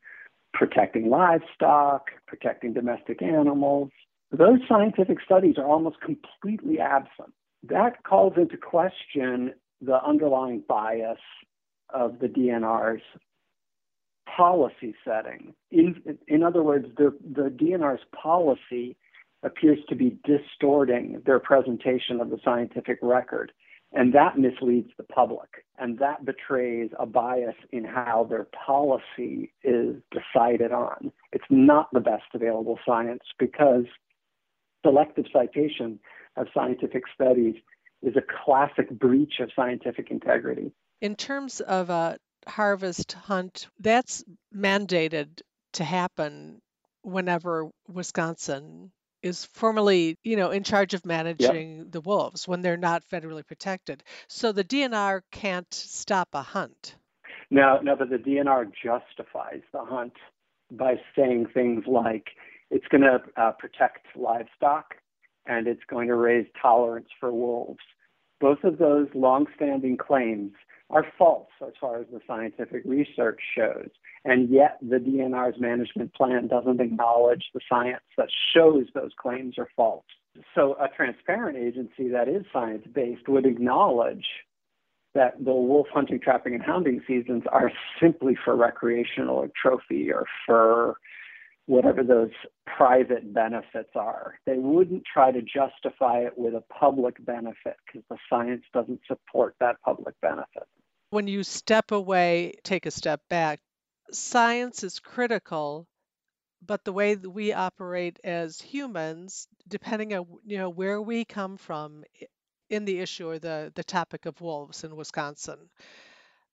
[0.53, 3.89] protecting livestock, protecting domestic animals,
[4.31, 7.33] those scientific studies are almost completely absent.
[7.63, 11.19] That calls into question the underlying bias
[11.93, 13.01] of the DNR's
[14.37, 15.53] policy setting.
[15.71, 18.95] In, in other words, the, the DNR's policy
[19.43, 23.51] appears to be distorting their presentation of the scientific record.
[23.93, 25.65] And that misleads the public.
[25.77, 31.11] And that betrays a bias in how their policy is decided on.
[31.33, 33.85] It's not the best available science because
[34.83, 35.99] selective citation
[36.37, 37.55] of scientific studies
[38.01, 40.71] is a classic breach of scientific integrity.
[41.01, 44.23] In terms of a harvest hunt, that's
[44.55, 45.41] mandated
[45.73, 46.61] to happen
[47.03, 48.91] whenever Wisconsin
[49.23, 51.91] is formally, you know, in charge of managing yep.
[51.91, 54.03] the wolves when they're not federally protected.
[54.27, 56.95] So the DNR can't stop a hunt.
[57.49, 60.13] No, no, but the DNR justifies the hunt
[60.71, 62.27] by saying things like
[62.71, 64.95] it's going to uh, protect livestock
[65.45, 67.83] and it's going to raise tolerance for wolves.
[68.39, 70.53] Both of those longstanding claims
[70.89, 73.89] are false as far as the scientific research shows.
[74.25, 79.69] And yet, the DNR's management plan doesn't acknowledge the science that shows those claims are
[79.75, 80.05] false.
[80.53, 84.27] So, a transparent agency that is science based would acknowledge
[85.13, 90.25] that the wolf hunting, trapping, and hounding seasons are simply for recreational or trophy or
[90.45, 90.97] for
[91.71, 92.31] whatever those
[92.65, 94.37] private benefits are.
[94.45, 99.55] They wouldn't try to justify it with a public benefit because the science doesn't support
[99.61, 100.63] that public benefit.
[101.11, 103.61] When you step away, take a step back,
[104.11, 105.87] science is critical,
[106.61, 111.55] but the way that we operate as humans, depending on you know where we come
[111.55, 112.03] from
[112.69, 115.69] in the issue or the the topic of wolves in Wisconsin,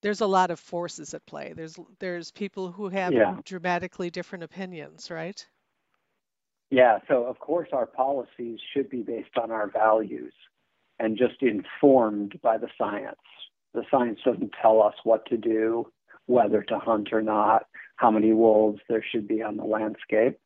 [0.02, 1.52] there's a lot of forces at play.
[1.54, 3.36] There's there's people who have yeah.
[3.44, 5.44] dramatically different opinions, right?
[6.70, 10.34] Yeah, so of course our policies should be based on our values
[10.98, 13.16] and just informed by the science.
[13.72, 15.90] The science doesn't tell us what to do
[16.28, 20.38] whether to hunt or not, how many wolves there should be on the landscape.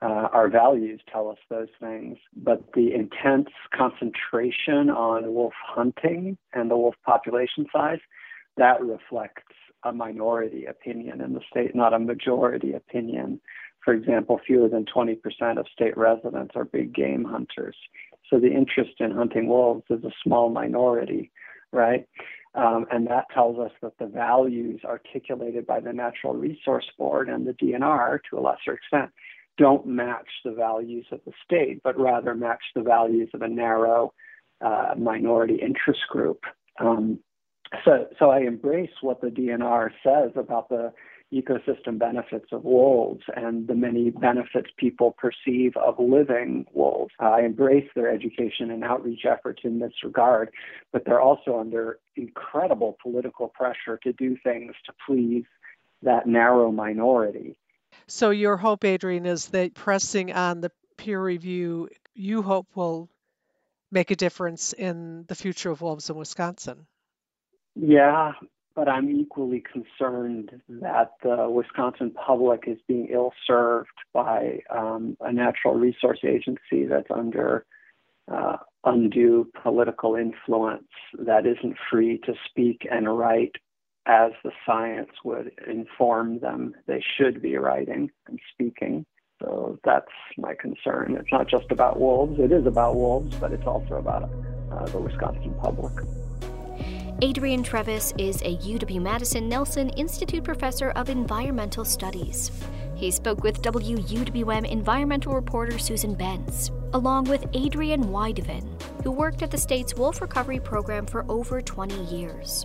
[0.00, 6.70] Uh, our values tell us those things, but the intense concentration on wolf hunting and
[6.70, 7.98] the wolf population size,
[8.58, 9.42] that reflects
[9.84, 13.40] a minority opinion in the state, not a majority opinion.
[13.84, 15.16] For example, fewer than 20%
[15.58, 17.76] of state residents are big game hunters.
[18.28, 21.30] So the interest in hunting wolves is a small minority,
[21.72, 22.06] right?
[22.54, 27.46] Um, and that tells us that the values articulated by the Natural Resource Board and
[27.46, 29.10] the DNR, to a lesser extent,
[29.58, 34.12] don't match the values of the state, but rather match the values of a narrow
[34.60, 36.42] uh, minority interest group.
[36.80, 37.20] Um,
[37.84, 40.92] so, so I embrace what the DNR says about the
[41.32, 47.12] ecosystem benefits of wolves and the many benefits people perceive of living wolves.
[47.20, 50.50] I embrace their education and outreach efforts in this regard,
[50.92, 55.44] but they're also under incredible political pressure to do things to please
[56.02, 57.58] that narrow minority.
[58.06, 63.10] So, your hope, Adrian, is that pressing on the peer review, you hope will
[63.90, 66.86] make a difference in the future of wolves in Wisconsin.
[67.80, 68.32] Yeah,
[68.74, 75.32] but I'm equally concerned that the Wisconsin public is being ill served by um, a
[75.32, 77.64] natural resource agency that's under
[78.32, 83.52] uh, undue political influence that isn't free to speak and write
[84.06, 89.06] as the science would inform them they should be writing and speaking.
[89.40, 90.06] So that's
[90.36, 91.16] my concern.
[91.18, 94.28] It's not just about wolves, it is about wolves, but it's also about
[94.72, 95.92] uh, the Wisconsin public.
[97.20, 102.52] Adrian Treves is a UW Madison Nelson Institute professor of environmental studies.
[102.94, 109.50] He spoke with WUWM environmental reporter Susan Bence, along with Adrian Wydeven, who worked at
[109.50, 112.64] the state's wolf recovery program for over 20 years.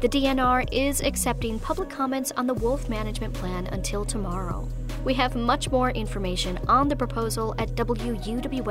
[0.00, 4.68] The DNR is accepting public comments on the wolf management plan until tomorrow.
[5.04, 8.68] We have much more information on the proposal at WUWM.com.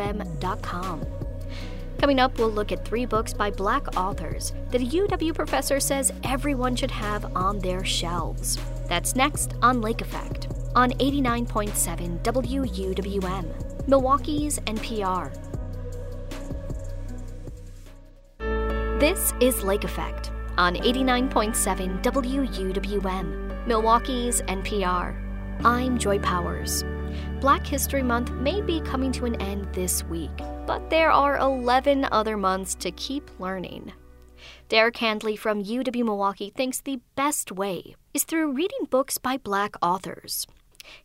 [1.99, 6.13] Coming up, we'll look at three books by black authors that a UW professor says
[6.23, 8.57] everyone should have on their shelves.
[8.87, 15.33] That's next on Lake Effect on 89.7 WUWM, Milwaukee's NPR.
[18.99, 25.15] This is Lake Effect on 89.7 WUWM, Milwaukee's NPR.
[25.65, 26.83] I'm Joy Powers.
[27.39, 30.35] Black History Month may be coming to an end this week,
[30.65, 33.93] but there are 11 other months to keep learning.
[34.69, 39.75] Derek Handley from UW Milwaukee thinks the best way is through reading books by black
[39.83, 40.47] authors.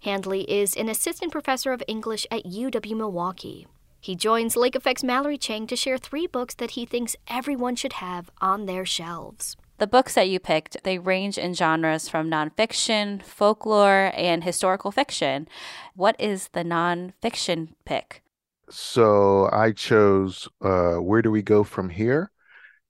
[0.05, 3.67] Handley is an assistant professor of English at UW Milwaukee.
[4.01, 7.95] He joins Lake Effect's Mallory Chang to share three books that he thinks everyone should
[7.95, 9.55] have on their shelves.
[9.79, 15.49] The books that you picked, they range in genres from nonfiction, folklore, and historical fiction.
[15.95, 18.23] What is the nonfiction pick?
[18.71, 22.31] So I chose uh, Where Do We Go From Here?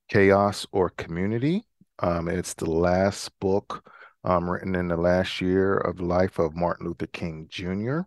[0.09, 1.65] Chaos or Community.
[2.01, 3.91] Um, it's the last book
[4.25, 8.03] um, written in the last year of life of Martin Luther King Jr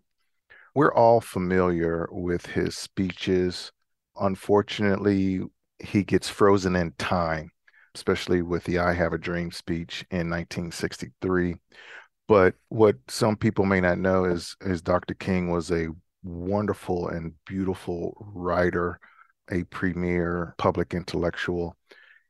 [0.76, 3.72] we're all familiar with his speeches.
[4.20, 5.42] Unfortunately,
[5.80, 7.52] he gets frozen in time,
[7.96, 11.56] especially with the I Have a Dream speech in 1963.
[12.28, 15.14] But what some people may not know is, is Dr.
[15.14, 15.88] King was a
[16.24, 19.00] wonderful and beautiful writer,
[19.50, 21.78] a premier public intellectual.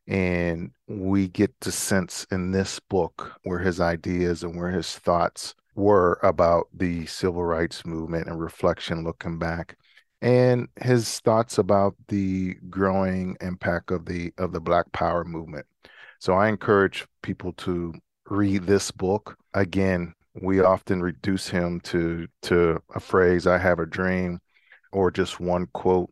[0.07, 5.55] And we get to sense in this book where his ideas and where his thoughts
[5.73, 9.77] were about the civil rights movement and reflection looking back
[10.21, 15.65] and his thoughts about the growing impact of the of the black power movement.
[16.19, 17.93] So i encourage people to
[18.29, 19.37] read this book.
[19.53, 24.39] Again we often reduce him to to a phrase i have a dream
[24.91, 26.11] or just one quote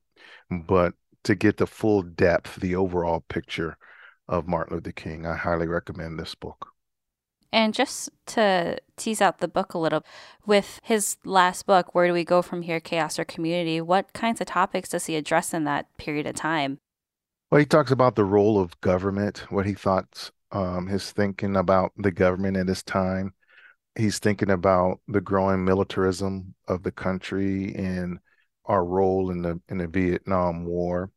[0.49, 0.93] but
[1.23, 3.77] to get the full depth the overall picture
[4.27, 6.72] of martin luther king i highly recommend this book
[7.53, 10.03] and just to tease out the book a little,
[10.45, 14.41] with his last book, Where Do We Go From Here, Chaos or Community, what kinds
[14.41, 16.79] of topics does he address in that period of time?
[17.51, 21.91] Well, he talks about the role of government, what he thought, um, his thinking about
[21.95, 23.35] the government at his time.
[23.95, 28.17] He's thinking about the growing militarism of the country and
[28.65, 31.11] our role in the in the Vietnam War.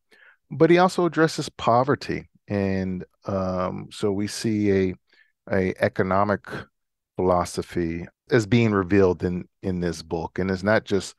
[0.51, 4.93] But he also addresses poverty, and um, so we see a
[5.51, 6.47] a economic
[7.15, 11.15] philosophy is being revealed in in this book, and it's not just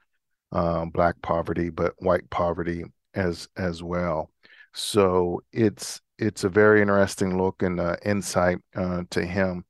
[0.52, 4.30] um, black poverty, but white poverty as as well.
[4.74, 9.64] So it's it's a very interesting look and uh, insight uh, to him.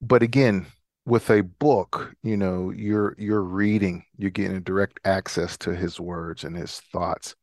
[0.00, 0.66] But again,
[1.06, 6.44] with a book, you know, you're you're reading, you're getting direct access to his words
[6.44, 7.34] and his thoughts,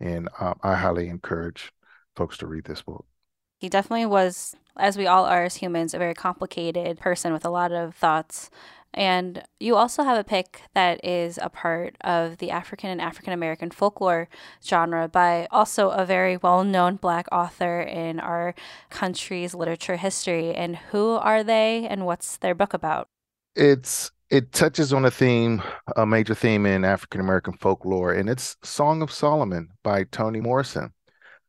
[0.00, 1.72] and uh, I highly encourage
[2.16, 3.06] folks to read this book.
[3.62, 7.48] He definitely was, as we all are as humans, a very complicated person with a
[7.48, 8.50] lot of thoughts.
[8.92, 13.32] And you also have a pick that is a part of the African and African
[13.32, 14.28] American folklore
[14.66, 18.56] genre by also a very well known Black author in our
[18.90, 20.52] country's literature history.
[20.52, 23.06] And who are they and what's their book about?
[23.54, 25.62] It's it touches on a theme,
[25.94, 30.94] a major theme in African American folklore, and it's Song of Solomon by Toni Morrison.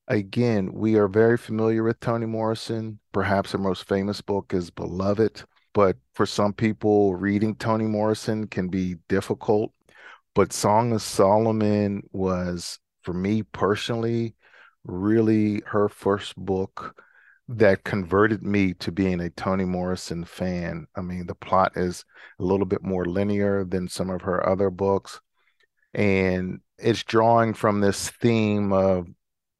[0.07, 2.99] Again, we are very familiar with Toni Morrison.
[3.13, 5.43] Perhaps her most famous book is Beloved,
[5.73, 9.71] but for some people, reading Toni Morrison can be difficult.
[10.35, 14.35] But Song of Solomon was, for me personally,
[14.83, 16.95] really her first book
[17.47, 20.85] that converted me to being a Toni Morrison fan.
[20.97, 22.03] I mean, the plot is
[22.39, 25.21] a little bit more linear than some of her other books.
[25.93, 29.07] And it's drawing from this theme of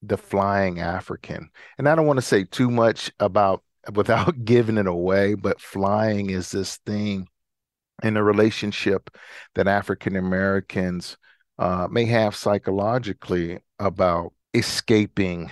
[0.06, 1.50] the flying African.
[1.78, 6.30] And I don't want to say too much about without giving it away, but flying
[6.30, 7.28] is this thing
[8.04, 9.10] in a relationship
[9.56, 11.18] that African Americans
[11.60, 15.52] uh, may have psychologically about escaping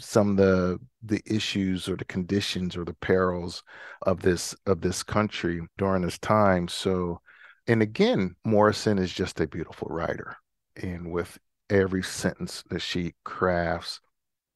[0.00, 3.62] some of the the issues or the conditions or the perils
[4.02, 6.68] of this of this country during this time.
[6.68, 7.20] So,
[7.66, 10.36] and again, Morrison is just a beautiful writer,
[10.80, 11.38] and with
[11.70, 14.00] every sentence that she crafts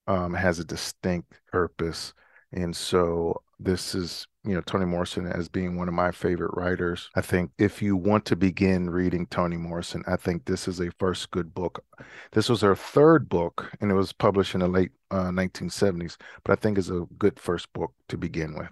[0.07, 2.13] um, has a distinct purpose.
[2.53, 7.11] And so this is, you know, Toni Morrison as being one of my favorite writers.
[7.15, 10.91] I think if you want to begin reading Toni Morrison, I think this is a
[10.99, 11.85] first good book.
[12.33, 16.53] This was her third book, and it was published in the late uh, 1970s, but
[16.53, 18.71] I think is a good first book to begin with.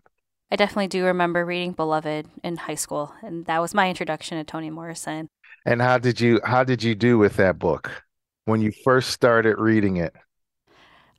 [0.51, 4.45] I definitely do remember reading Beloved in high school, and that was my introduction to
[4.45, 5.29] Toni Morrison.
[5.67, 8.03] And how did you how did you do with that book?
[8.49, 10.15] When you first started reading it?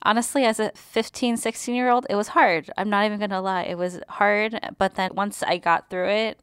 [0.01, 2.69] Honestly, as a 15, 16 year old, it was hard.
[2.77, 3.63] I'm not even going to lie.
[3.63, 4.59] It was hard.
[4.77, 6.41] But then once I got through it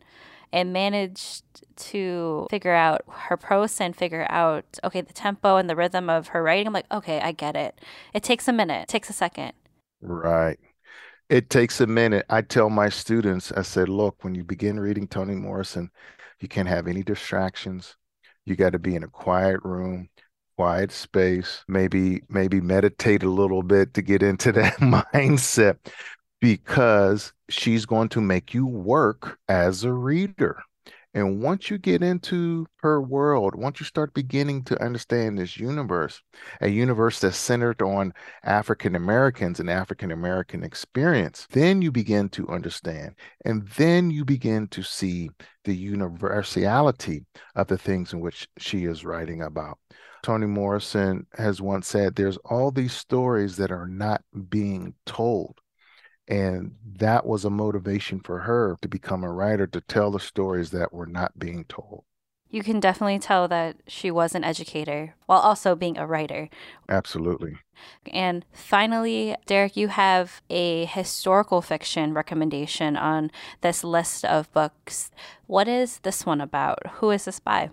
[0.52, 1.44] and managed
[1.76, 6.28] to figure out her prose and figure out, okay, the tempo and the rhythm of
[6.28, 7.80] her writing, I'm like, okay, I get it.
[8.14, 9.52] It takes a minute, it takes a second.
[10.00, 10.58] Right.
[11.28, 12.26] It takes a minute.
[12.30, 15.90] I tell my students, I said, look, when you begin reading Toni Morrison,
[16.40, 17.96] you can't have any distractions.
[18.44, 20.08] You got to be in a quiet room,
[20.56, 25.78] quiet space, maybe maybe meditate a little bit to get into that mindset
[26.40, 30.62] because she's going to make you work as a reader.
[31.16, 36.20] And once you get into her world, once you start beginning to understand this universe,
[36.60, 38.12] a universe that's centered on
[38.44, 43.14] African Americans and African American experience, then you begin to understand.
[43.46, 45.30] And then you begin to see
[45.64, 49.78] the universality of the things in which she is writing about.
[50.22, 55.62] Toni Morrison has once said, There's all these stories that are not being told.
[56.28, 60.70] And that was a motivation for her to become a writer, to tell the stories
[60.70, 62.04] that were not being told.
[62.48, 66.48] You can definitely tell that she was an educator while also being a writer.
[66.88, 67.58] Absolutely.
[68.12, 73.30] And finally, Derek, you have a historical fiction recommendation on
[73.62, 75.10] this list of books.
[75.46, 76.86] What is this one about?
[76.94, 77.70] Who is this by?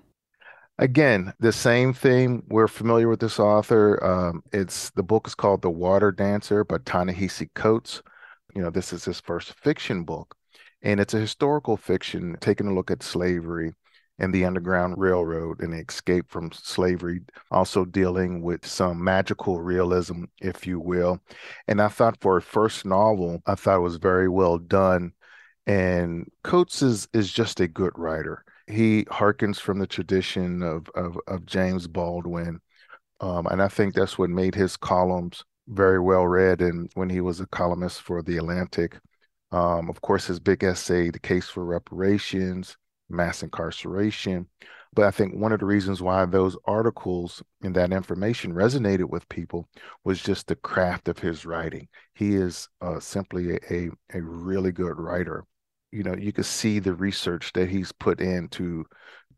[0.80, 2.44] Again, the same thing.
[2.50, 4.04] We're familiar with this author.
[4.04, 8.02] Um, it's the book is called The Water Dancer by Ta-Nehisi Coates
[8.56, 10.36] you know, this is his first fiction book.
[10.82, 13.74] And it's a historical fiction taking a look at slavery
[14.20, 20.26] and the Underground Railroad and the escape from slavery, also dealing with some magical realism,
[20.40, 21.20] if you will.
[21.68, 25.14] And I thought for a first novel, I thought it was very well done.
[25.66, 28.44] And Coates is, is just a good writer.
[28.68, 32.60] He harkens from the tradition of, of, of James Baldwin.
[33.20, 37.22] Um, and I think that's what made his columns very well read and when he
[37.22, 39.00] was a columnist for the Atlantic.
[39.52, 42.76] Um, of course, his big essay, The Case for Reparations,
[43.10, 44.48] Mass Incarceration.
[44.96, 49.28] But I think one of the reasons why those articles and that information resonated with
[49.30, 49.68] people
[50.04, 51.88] was just the craft of his writing.
[52.14, 55.46] He is uh, simply a, a really good writer.
[55.92, 58.86] You know, you can see the research that he's put in to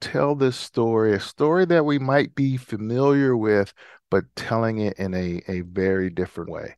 [0.01, 3.73] tell this story, a story that we might be familiar with,
[4.15, 6.77] but telling it in a, a very different way.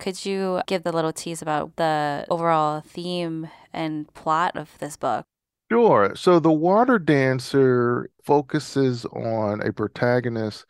[0.00, 5.24] Could you give the little tease about the overall theme and plot of this book?
[5.70, 6.16] Sure.
[6.16, 10.66] So, The Water Dancer focuses on a protagonist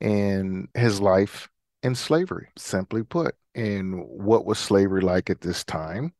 [0.00, 1.48] and his life
[1.84, 6.14] in slavery, simply put, and what was slavery like at this time,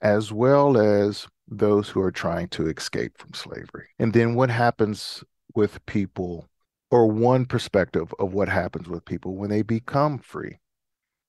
[0.00, 3.88] as well as those who are trying to escape from slavery.
[3.98, 5.24] And then what happens
[5.56, 6.48] with people,
[6.94, 10.60] or one perspective of what happens with people when they become free,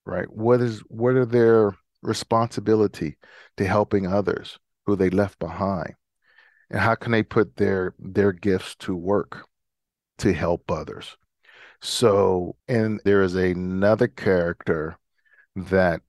[0.06, 0.32] right?
[0.32, 3.18] What is what are their responsibility
[3.58, 5.96] to helping others who they left behind?
[6.70, 9.48] And how can they put their their gifts to work
[10.20, 11.18] to help others?
[11.82, 15.00] So, and there is another character
[15.56, 16.02] that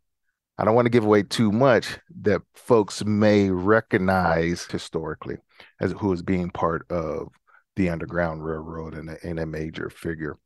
[0.59, 5.38] I don't want to give away too much that folks may recognize historically
[5.80, 7.28] as who is being part of
[7.77, 10.37] the Underground Railroad and a, and a major figure.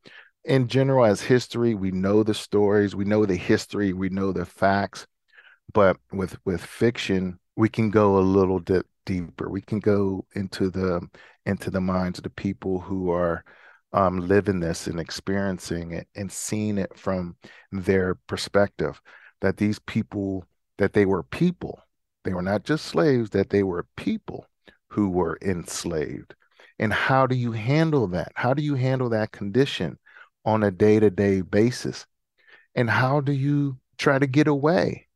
[0.44, 4.46] In general, as history, we know the stories, we know the history, we know the
[4.46, 5.06] facts,
[5.72, 9.48] but with with fiction, we can go a little bit deeper.
[9.48, 11.06] We can go into the
[11.46, 13.44] into the minds of the people who are
[13.92, 17.36] um, living this and experiencing it and seeing it from
[17.72, 19.00] their perspective
[19.40, 20.44] that these people
[20.78, 21.80] that they were people
[22.24, 24.46] they were not just slaves that they were people
[24.88, 26.34] who were enslaved
[26.80, 28.32] and how do you handle that?
[28.34, 29.98] How do you handle that condition
[30.46, 32.06] on a day-to-day basis?
[32.74, 35.06] And how do you try to get away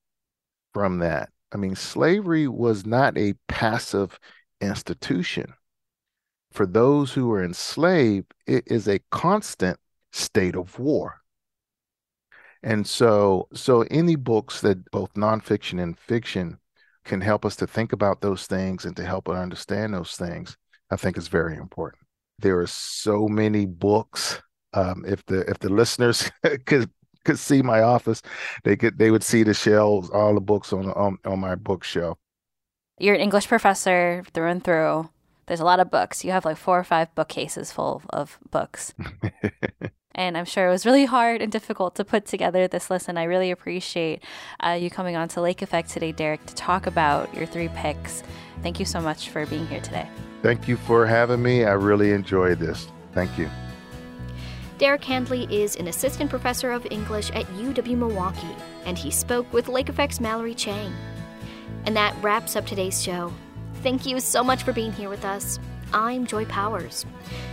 [0.75, 1.31] from that?
[1.53, 4.21] I mean slavery was not a passive
[4.61, 5.55] institution.
[6.53, 9.79] For those who were enslaved it is a constant
[10.13, 11.23] state of war.
[12.63, 16.59] And so, so any books that both nonfiction and fiction
[17.05, 20.57] can help us to think about those things and to help us understand those things,
[20.91, 22.03] I think is very important.
[22.39, 24.41] There are so many books.
[24.73, 26.31] Um, if the if the listeners
[26.67, 26.91] could
[27.25, 28.23] could see my office,
[28.65, 32.19] they could they would see the shelves, all the books on on, on my bookshelf.
[32.99, 35.11] You're an English professor through and through.
[35.47, 36.25] There's a lot of books.
[36.25, 38.95] You have like four or five bookcases full of books.
[40.15, 43.09] And I'm sure it was really hard and difficult to put together this list.
[43.09, 44.23] And I really appreciate
[44.61, 48.23] uh, you coming on to Lake Effect today, Derek, to talk about your three picks.
[48.63, 50.09] Thank you so much for being here today.
[50.43, 51.65] Thank you for having me.
[51.65, 52.89] I really enjoyed this.
[53.13, 53.51] Thank you.
[54.79, 59.69] Derek Handley is an assistant professor of English at UW Milwaukee, and he spoke with
[59.69, 60.93] Lake Effect's Mallory Chang.
[61.87, 63.33] And that wraps up today's show.
[63.83, 65.59] Thank you so much for being here with us.
[65.95, 67.07] I'm Joy Powers.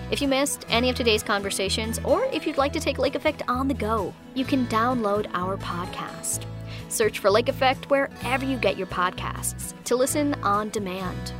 [0.10, 3.44] If you missed any of today's conversations, or if you'd like to take Lake Effect
[3.48, 6.46] on the go, you can download our podcast.
[6.90, 11.34] Search for Lake Effect wherever you get your podcasts to listen on demand.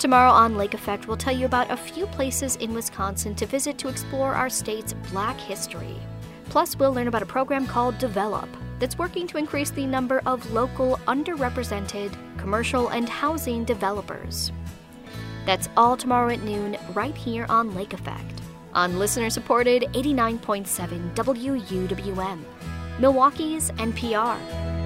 [0.00, 3.78] Tomorrow on Lake Effect, we'll tell you about a few places in Wisconsin to visit
[3.78, 5.96] to explore our state's black history.
[6.46, 8.48] Plus, we'll learn about a program called Develop
[8.80, 14.50] that's working to increase the number of local underrepresented commercial and housing developers.
[15.48, 18.42] That's all tomorrow at noon, right here on Lake Effect,
[18.74, 22.44] on listener supported 89.7 WUWM,
[22.98, 24.77] Milwaukee's NPR.